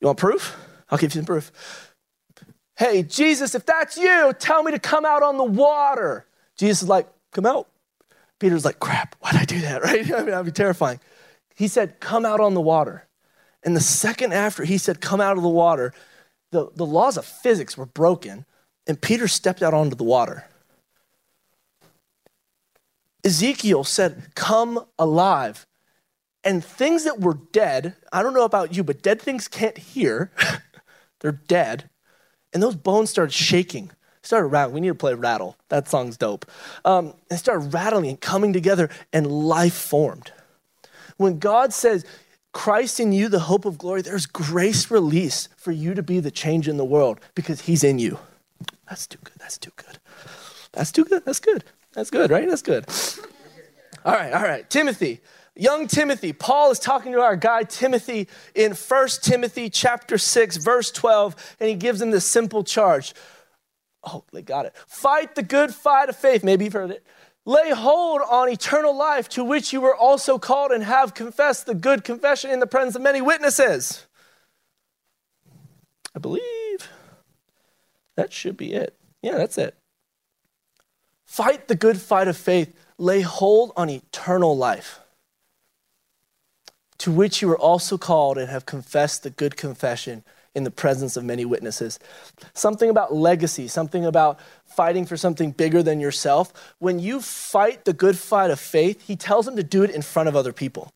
[0.00, 0.56] You want proof?
[0.88, 1.50] I'll give you some proof.
[2.78, 6.26] Hey, Jesus, if that's you, tell me to come out on the water.
[6.56, 7.68] Jesus is like, Come out.
[8.38, 10.08] Peter's like, Crap, why'd I do that, right?
[10.12, 11.00] I mean, that'd be terrifying.
[11.56, 13.08] He said, Come out on the water.
[13.64, 15.92] And the second after he said, Come out of the water,
[16.52, 18.44] the, the laws of physics were broken,
[18.86, 20.46] and Peter stepped out onto the water.
[23.24, 25.66] Ezekiel said, Come alive.
[26.44, 30.30] And things that were dead, I don't know about you, but dead things can't hear.
[31.20, 31.90] They're dead.
[32.52, 33.90] And those bones started shaking,
[34.22, 34.74] started rattling.
[34.74, 35.56] We need to play Rattle.
[35.68, 36.46] That song's dope.
[36.84, 40.32] Um, they started rattling and coming together, and life formed.
[41.16, 42.04] When God says,
[42.52, 46.30] Christ in you, the hope of glory, there's grace release for you to be the
[46.30, 48.18] change in the world because he's in you.
[48.88, 49.34] That's too good.
[49.38, 49.98] That's too good.
[50.72, 51.24] That's too good.
[51.24, 51.64] That's good.
[51.92, 52.48] That's good, right?
[52.48, 52.86] That's good.
[54.04, 54.68] All right, all right.
[54.70, 55.20] Timothy,
[55.58, 56.32] young Timothy.
[56.32, 61.68] Paul is talking to our guy Timothy in 1 Timothy chapter 6, verse 12, and
[61.68, 63.12] he gives him this simple charge.
[64.04, 64.74] Oh, they got it.
[64.86, 66.44] Fight the good fight of faith.
[66.44, 67.04] Maybe you've heard it.
[67.44, 71.74] Lay hold on eternal life to which you were also called and have confessed the
[71.74, 74.06] good confession in the presence of many witnesses.
[76.14, 76.88] I believe
[78.16, 78.96] that should be it.
[79.22, 79.74] Yeah, that's it.
[81.24, 82.74] Fight the good fight of faith.
[82.98, 85.00] Lay hold on eternal life.
[86.98, 90.24] To which you were also called and have confessed the good confession
[90.54, 91.98] in the presence of many witnesses.
[92.54, 96.52] Something about legacy, something about fighting for something bigger than yourself.
[96.78, 100.02] When you fight the good fight of faith, he tells them to do it in
[100.02, 100.92] front of other people.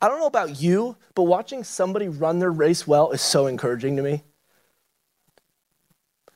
[0.00, 3.96] I don't know about you, but watching somebody run their race well is so encouraging
[3.96, 4.24] to me.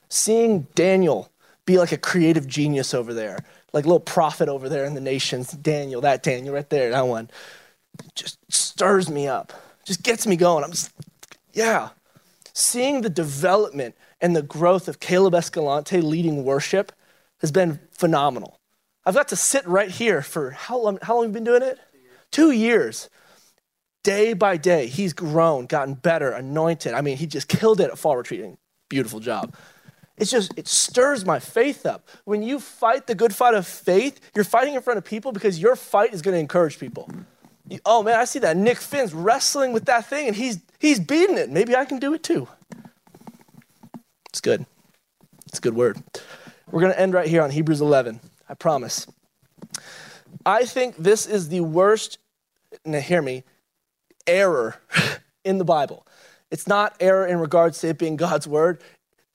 [0.09, 1.31] Seeing Daniel
[1.67, 3.39] be like a creative genius over there,
[3.73, 7.07] like a little prophet over there in the nations, Daniel, that Daniel right there, that
[7.07, 7.31] one,
[8.15, 9.53] just stirs me up,
[9.85, 10.65] just gets me going.
[10.65, 10.93] I'm just,
[11.53, 11.91] yeah.
[12.53, 16.93] Seeing the development and the growth of Caleb Escalante leading worship
[17.41, 18.59] has been phenomenal.
[19.07, 21.63] I've got to sit right here for how long, how long have you been doing
[21.63, 21.79] it?
[21.93, 22.29] Two years.
[22.31, 23.11] Two years.
[24.03, 26.95] Day by day, he's grown, gotten better, anointed.
[26.95, 28.57] I mean, he just killed it at fall retreating.
[28.89, 29.55] Beautiful job.
[30.17, 32.09] It's just, it stirs my faith up.
[32.25, 35.59] When you fight the good fight of faith, you're fighting in front of people because
[35.59, 37.11] your fight is going to encourage people.
[37.85, 41.39] Oh man, I see that Nick Finn's wrestling with that thing and he's, he's beating
[41.39, 41.51] it.
[41.51, 42.49] Maybe I can do it too.
[44.29, 44.67] It's good.
[45.47, 46.03] It's a good word.
[46.71, 48.21] We're going to end right here on Hebrews 11.
[48.49, 49.07] I promise.
[50.47, 52.19] I think this is the worst,
[52.85, 53.43] now hear me,
[54.27, 54.77] error
[55.45, 56.07] in the Bible.
[56.51, 58.81] It's not error in regards to it being God's word.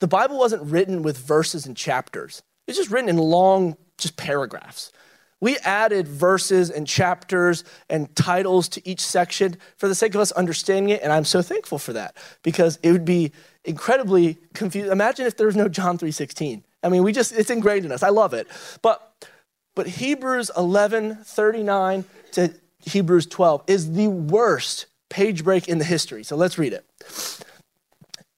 [0.00, 2.42] The Bible wasn't written with verses and chapters.
[2.66, 4.92] It's just written in long, just paragraphs.
[5.40, 10.32] We added verses and chapters and titles to each section for the sake of us
[10.32, 13.32] understanding it, and I'm so thankful for that because it would be
[13.64, 14.90] incredibly confusing.
[14.90, 16.62] Imagine if there was no John 3:16.
[16.82, 18.02] I mean, we just it's ingrained in us.
[18.02, 18.48] I love it.
[18.80, 19.26] But
[19.74, 26.24] but Hebrews 11:39 to Hebrews 12 is the worst page break in the history.
[26.24, 26.86] So let's read it.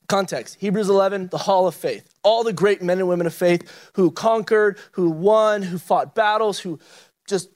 [0.08, 2.08] Context Hebrews 11, the hall of faith.
[2.22, 6.58] All the great men and women of faith who conquered, who won, who fought battles,
[6.58, 6.78] who
[7.26, 7.50] just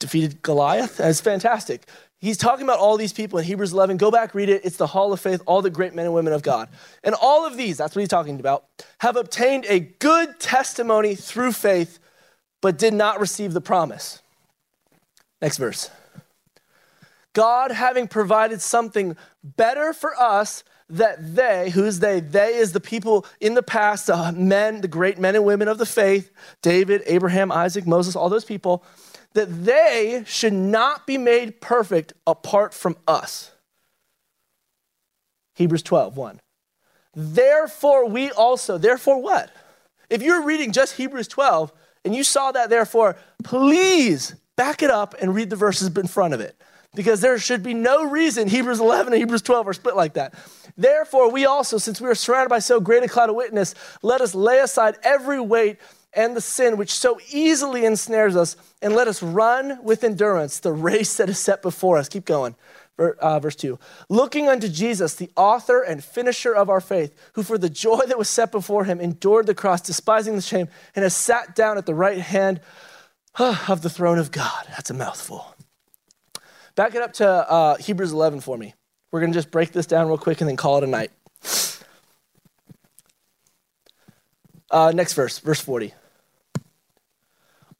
[0.00, 0.96] defeated Goliath.
[0.96, 1.86] That's fantastic.
[2.18, 3.98] He's talking about all these people in Hebrews 11.
[3.98, 4.64] Go back, read it.
[4.64, 6.68] It's the hall of faith, all the great men and women of God.
[7.04, 8.64] And all of these, that's what he's talking about,
[8.98, 11.98] have obtained a good testimony through faith,
[12.62, 14.22] but did not receive the promise.
[15.40, 15.90] Next verse.
[17.34, 19.14] God having provided something
[19.44, 22.20] better for us that they, who's they?
[22.20, 25.78] They is the people in the past, the men, the great men and women of
[25.78, 26.30] the faith,
[26.62, 28.84] David, Abraham, Isaac, Moses, all those people,
[29.34, 33.50] that they should not be made perfect apart from us.
[35.56, 36.40] Hebrews 12, 1.
[37.14, 39.50] Therefore, we also, therefore what?
[40.08, 41.72] If you're reading just Hebrews 12
[42.04, 46.34] and you saw that, therefore, please back it up and read the verses in front
[46.34, 46.60] of it
[46.94, 50.34] because there should be no reason Hebrews 11 and Hebrews 12 are split like that.
[50.76, 54.20] Therefore, we also, since we are surrounded by so great a cloud of witness, let
[54.20, 55.78] us lay aside every weight
[56.12, 60.72] and the sin which so easily ensnares us, and let us run with endurance the
[60.72, 62.08] race that is set before us.
[62.08, 62.56] Keep going.
[62.98, 67.58] Uh, verse 2 Looking unto Jesus, the author and finisher of our faith, who for
[67.58, 71.14] the joy that was set before him endured the cross, despising the shame, and has
[71.14, 72.60] sat down at the right hand
[73.38, 74.64] of the throne of God.
[74.68, 75.54] That's a mouthful.
[76.74, 78.74] Back it up to uh, Hebrews 11 for me.
[79.10, 81.10] We're going to just break this down real quick and then call it a night.
[84.70, 85.94] Uh, next verse, verse 40.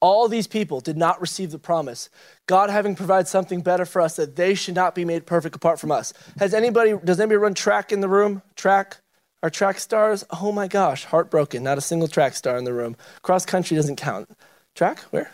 [0.01, 2.11] All these people did not receive the promise.
[2.47, 5.81] God having provided something better for us that they should not be made perfect apart
[5.81, 6.12] from us.
[6.39, 8.43] Has anybody, does anybody run track in the room?
[8.55, 8.99] Track?
[9.43, 10.24] Our track stars?
[10.31, 11.62] Oh my gosh, heartbroken.
[11.62, 12.97] Not a single track star in the room.
[13.22, 14.31] Cross country doesn't count.
[14.74, 15.01] Track?
[15.11, 15.31] Where?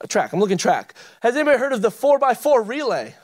[0.00, 0.32] A track.
[0.32, 0.94] I'm looking track.
[1.22, 3.14] Has anybody heard of the 4x4 relay?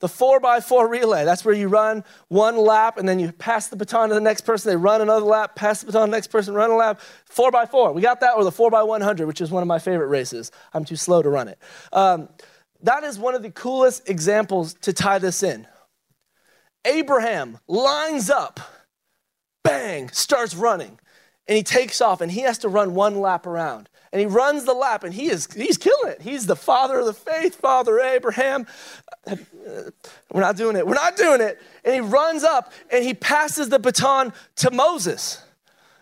[0.00, 1.24] The 4x4 relay.
[1.24, 4.42] That's where you run one lap and then you pass the baton to the next
[4.42, 4.70] person.
[4.70, 7.00] They run another lap, pass the baton to the next person, run a lap.
[7.34, 7.94] 4x4.
[7.94, 10.50] We got that, or the 4x100, which is one of my favorite races.
[10.74, 11.58] I'm too slow to run it.
[11.92, 12.28] Um,
[12.82, 15.66] that is one of the coolest examples to tie this in.
[16.84, 18.60] Abraham lines up,
[19.64, 21.00] bang, starts running,
[21.48, 24.64] and he takes off, and he has to run one lap around and he runs
[24.64, 26.22] the lap and he is he's killing it.
[26.22, 28.66] He's the father of the faith father abraham.
[29.26, 29.36] Uh,
[30.32, 30.86] we're not doing it.
[30.86, 31.60] We're not doing it.
[31.84, 35.44] And he runs up and he passes the baton to moses.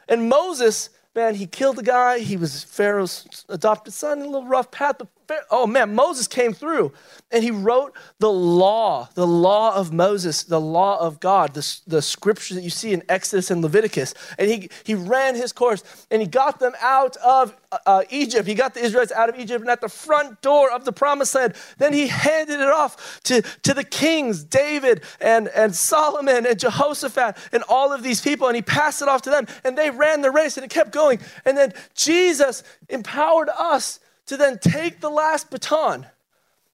[0.08, 2.20] And moses man he killed the guy.
[2.20, 5.08] He was pharaoh's adopted son a little rough path but
[5.50, 6.92] oh man, Moses came through
[7.30, 12.02] and he wrote the law, the law of Moses, the law of God, the, the
[12.02, 14.14] scripture that you see in Exodus and Leviticus.
[14.38, 17.56] And he, he ran his course and he got them out of
[17.86, 18.46] uh, Egypt.
[18.46, 21.34] He got the Israelites out of Egypt and at the front door of the promised
[21.34, 21.54] land.
[21.78, 27.36] Then he handed it off to, to the kings, David and, and Solomon and Jehoshaphat
[27.52, 28.46] and all of these people.
[28.46, 30.92] And he passed it off to them and they ran the race and it kept
[30.92, 31.18] going.
[31.44, 36.06] And then Jesus empowered us to then take the last baton.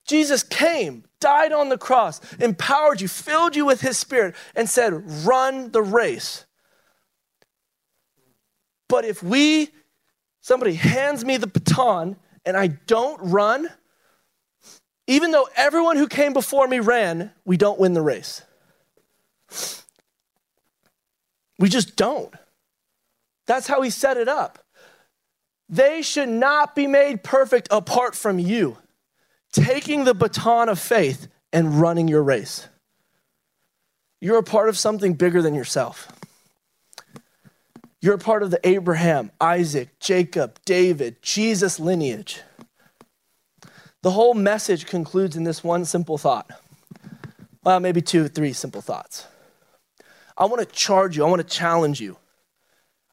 [0.07, 4.93] Jesus came, died on the cross, empowered you, filled you with his spirit, and said,
[5.27, 6.47] run the race.
[8.89, 9.69] But if we,
[10.41, 13.69] somebody hands me the baton and I don't run,
[15.07, 18.43] even though everyone who came before me ran, we don't win the race.
[21.59, 22.35] We just don't.
[23.47, 24.59] That's how he set it up.
[25.71, 28.77] They should not be made perfect apart from you
[29.53, 32.69] taking the baton of faith and running your race.
[34.21, 36.09] You're a part of something bigger than yourself.
[38.01, 42.43] You're a part of the Abraham, Isaac, Jacob, David, Jesus lineage.
[44.03, 46.51] The whole message concludes in this one simple thought.
[47.63, 49.27] Well, maybe two, three simple thoughts.
[50.37, 52.17] I want to charge you, I want to challenge you.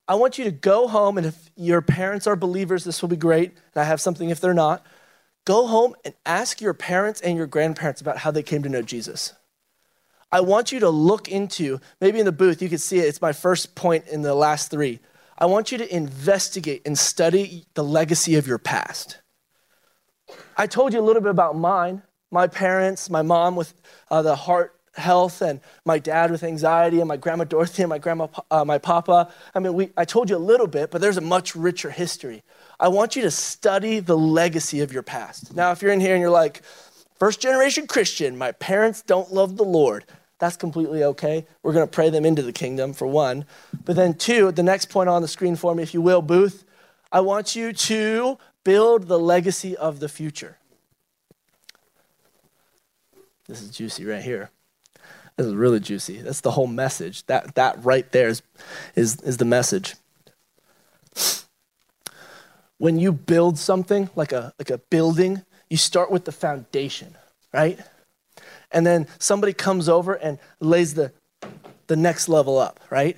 [0.08, 3.18] I want you to go home, and if your parents are believers, this will be
[3.18, 3.52] great.
[3.52, 4.86] And I have something if they're not.
[5.46, 8.82] Go home and ask your parents and your grandparents about how they came to know
[8.82, 9.34] Jesus.
[10.32, 13.22] I want you to look into, maybe in the booth, you can see it, it's
[13.22, 15.00] my first point in the last three.
[15.38, 19.20] I want you to investigate and study the legacy of your past.
[20.58, 22.02] I told you a little bit about mine,
[22.32, 23.74] my parents, my mom with
[24.12, 27.98] uh, the heart health, and my dad with anxiety, and my grandma Dorothy, and my
[27.98, 29.32] grandma, uh, my papa.
[29.54, 32.44] I mean, we, I told you a little bit, but there's a much richer history.
[32.80, 35.56] I want you to study the legacy of your past.
[35.56, 36.62] Now, if you're in here and you're like,
[37.20, 40.06] first generation Christian, my parents don't love the Lord,
[40.40, 41.48] that's completely okay.
[41.64, 43.46] We're going to pray them into the kingdom, for one.
[43.86, 46.64] But then, two, the next point on the screen for me, if you will, Booth,
[47.12, 50.58] I want you to build the legacy of the future.
[53.48, 54.52] This is juicy right here.
[55.38, 56.22] This is really juicy.
[56.22, 57.26] That's the whole message.
[57.28, 58.42] That, that right there is,
[58.96, 59.96] is, is the message
[62.78, 67.16] when you build something like a, like a building, you start with the foundation,
[67.54, 67.80] right?
[68.72, 71.12] And then somebody comes over and lays the,
[71.88, 73.18] the next level up, right?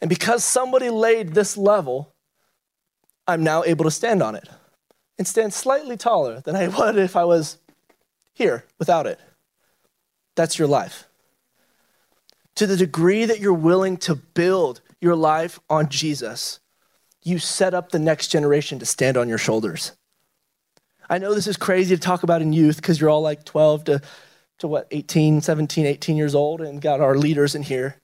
[0.00, 2.12] And because somebody laid this level,
[3.26, 4.48] I'm now able to stand on it
[5.16, 7.58] and stand slightly taller than I would if I was
[8.34, 9.18] here without it.
[10.34, 11.08] That's your life.
[12.56, 16.60] To the degree that you're willing to build your life on Jesus,
[17.22, 19.92] you set up the next generation to stand on your shoulders.
[21.08, 23.84] I know this is crazy to talk about in youth because you're all like 12
[23.84, 24.02] to,
[24.58, 28.00] to what, 18, 17, 18 years old and got our leaders in here.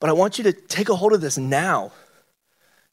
[0.00, 1.92] But I want you to take a hold of this now.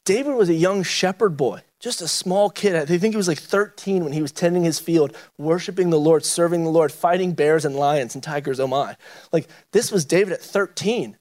[0.03, 2.75] David was a young shepherd boy, just a small kid.
[2.75, 6.25] I think he was like 13 when he was tending his field, worshiping the Lord,
[6.25, 8.95] serving the Lord, fighting bears and lions and tigers, oh my.
[9.31, 11.17] Like, this was David at 13.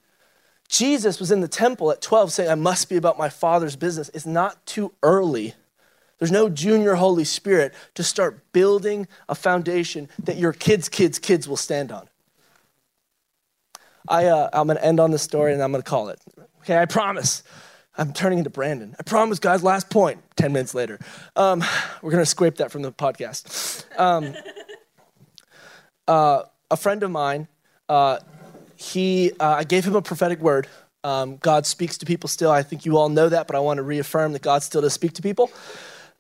[0.69, 4.11] Jesus was in the temple at 12 saying, I must be about my Father's business.
[4.15, 5.55] It's not too early.
[6.19, 11.49] There's no junior Holy Spirit to start building a foundation that your kids' kids' kids
[11.49, 12.09] will stand on.
[14.09, 16.21] I, uh, I'm going to end on this story and I'm going to call it.
[16.61, 17.43] Okay, I promise.
[17.97, 18.97] I'm turning into Brandon.
[18.99, 20.21] I promise, guys, last point.
[20.37, 20.99] 10 minutes later.
[21.37, 21.63] Um,
[22.03, 23.85] we're going to scrape that from the podcast.
[23.99, 24.35] Um,
[26.09, 27.47] uh, a friend of mine,
[27.89, 28.19] uh,
[28.75, 30.67] he, uh, I gave him a prophetic word.
[31.05, 32.51] Um, God speaks to people still.
[32.51, 34.93] I think you all know that, but I want to reaffirm that God still does
[34.93, 35.53] speak to people.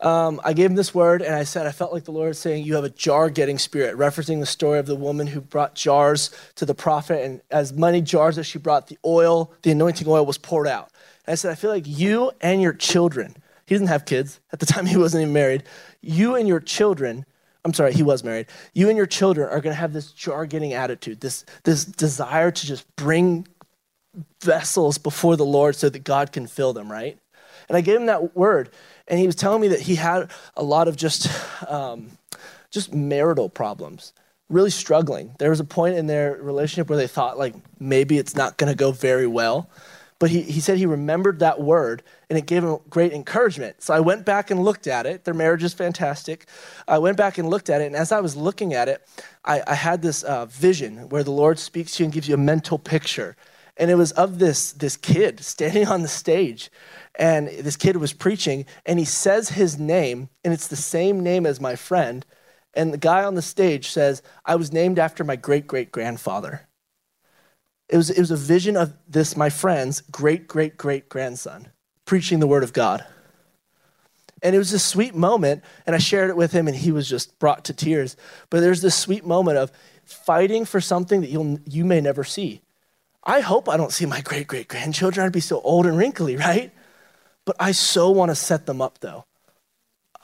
[0.00, 2.64] Um, I gave him this word, and I said, I felt like the Lord saying,
[2.64, 6.30] You have a jar getting spirit, referencing the story of the woman who brought jars
[6.56, 7.24] to the prophet.
[7.24, 10.90] And as many jars as she brought, the oil, the anointing oil, was poured out.
[11.26, 14.40] And I said, I feel like you and your children, he doesn't have kids.
[14.52, 15.64] At the time, he wasn't even married.
[16.00, 17.24] You and your children
[17.64, 18.46] I'm sorry, he was married.
[18.74, 22.50] You and your children are going to have this jar getting attitude, this, this desire
[22.50, 23.48] to just bring
[24.42, 27.18] vessels before the Lord so that God can fill them, right?
[27.68, 28.70] And I gave him that word,
[29.08, 31.28] and he was telling me that he had a lot of just,
[31.68, 32.10] um,
[32.70, 34.12] just marital problems,
[34.50, 35.34] really struggling.
[35.38, 38.70] There was a point in their relationship where they thought like maybe it's not going
[38.70, 39.70] to go very well.
[40.18, 43.82] But he, he said he remembered that word and it gave him great encouragement.
[43.82, 45.24] So I went back and looked at it.
[45.24, 46.46] Their marriage is fantastic.
[46.86, 47.86] I went back and looked at it.
[47.86, 49.06] And as I was looking at it,
[49.44, 52.34] I, I had this uh, vision where the Lord speaks to you and gives you
[52.34, 53.36] a mental picture.
[53.76, 56.70] And it was of this, this kid standing on the stage.
[57.16, 61.46] And this kid was preaching, and he says his name, and it's the same name
[61.46, 62.26] as my friend.
[62.74, 66.66] And the guy on the stage says, I was named after my great great grandfather.
[67.88, 71.68] It was, it was a vision of this, my friend's great great great grandson
[72.04, 73.04] preaching the word of God.
[74.42, 77.08] And it was a sweet moment, and I shared it with him, and he was
[77.08, 78.14] just brought to tears.
[78.50, 79.72] But there's this sweet moment of
[80.04, 82.60] fighting for something that you'll, you may never see.
[83.24, 85.24] I hope I don't see my great great grandchildren.
[85.24, 86.72] I'd be so old and wrinkly, right?
[87.46, 89.24] But I so want to set them up, though.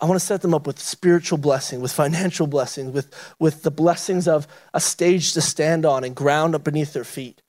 [0.01, 3.71] I want to set them up with spiritual blessing, with financial blessing, with, with the
[3.71, 7.43] blessings of a stage to stand on and ground up beneath their feet.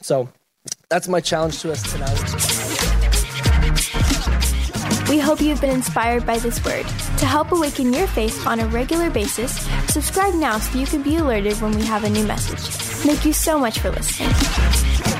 [0.00, 0.28] So
[0.88, 2.64] that's my challenge to us tonight.
[5.08, 6.86] We hope you've been inspired by this word.
[7.18, 9.52] To help awaken your faith on a regular basis,
[9.88, 12.58] subscribe now so you can be alerted when we have a new message.
[12.58, 15.13] Thank you so much for listening.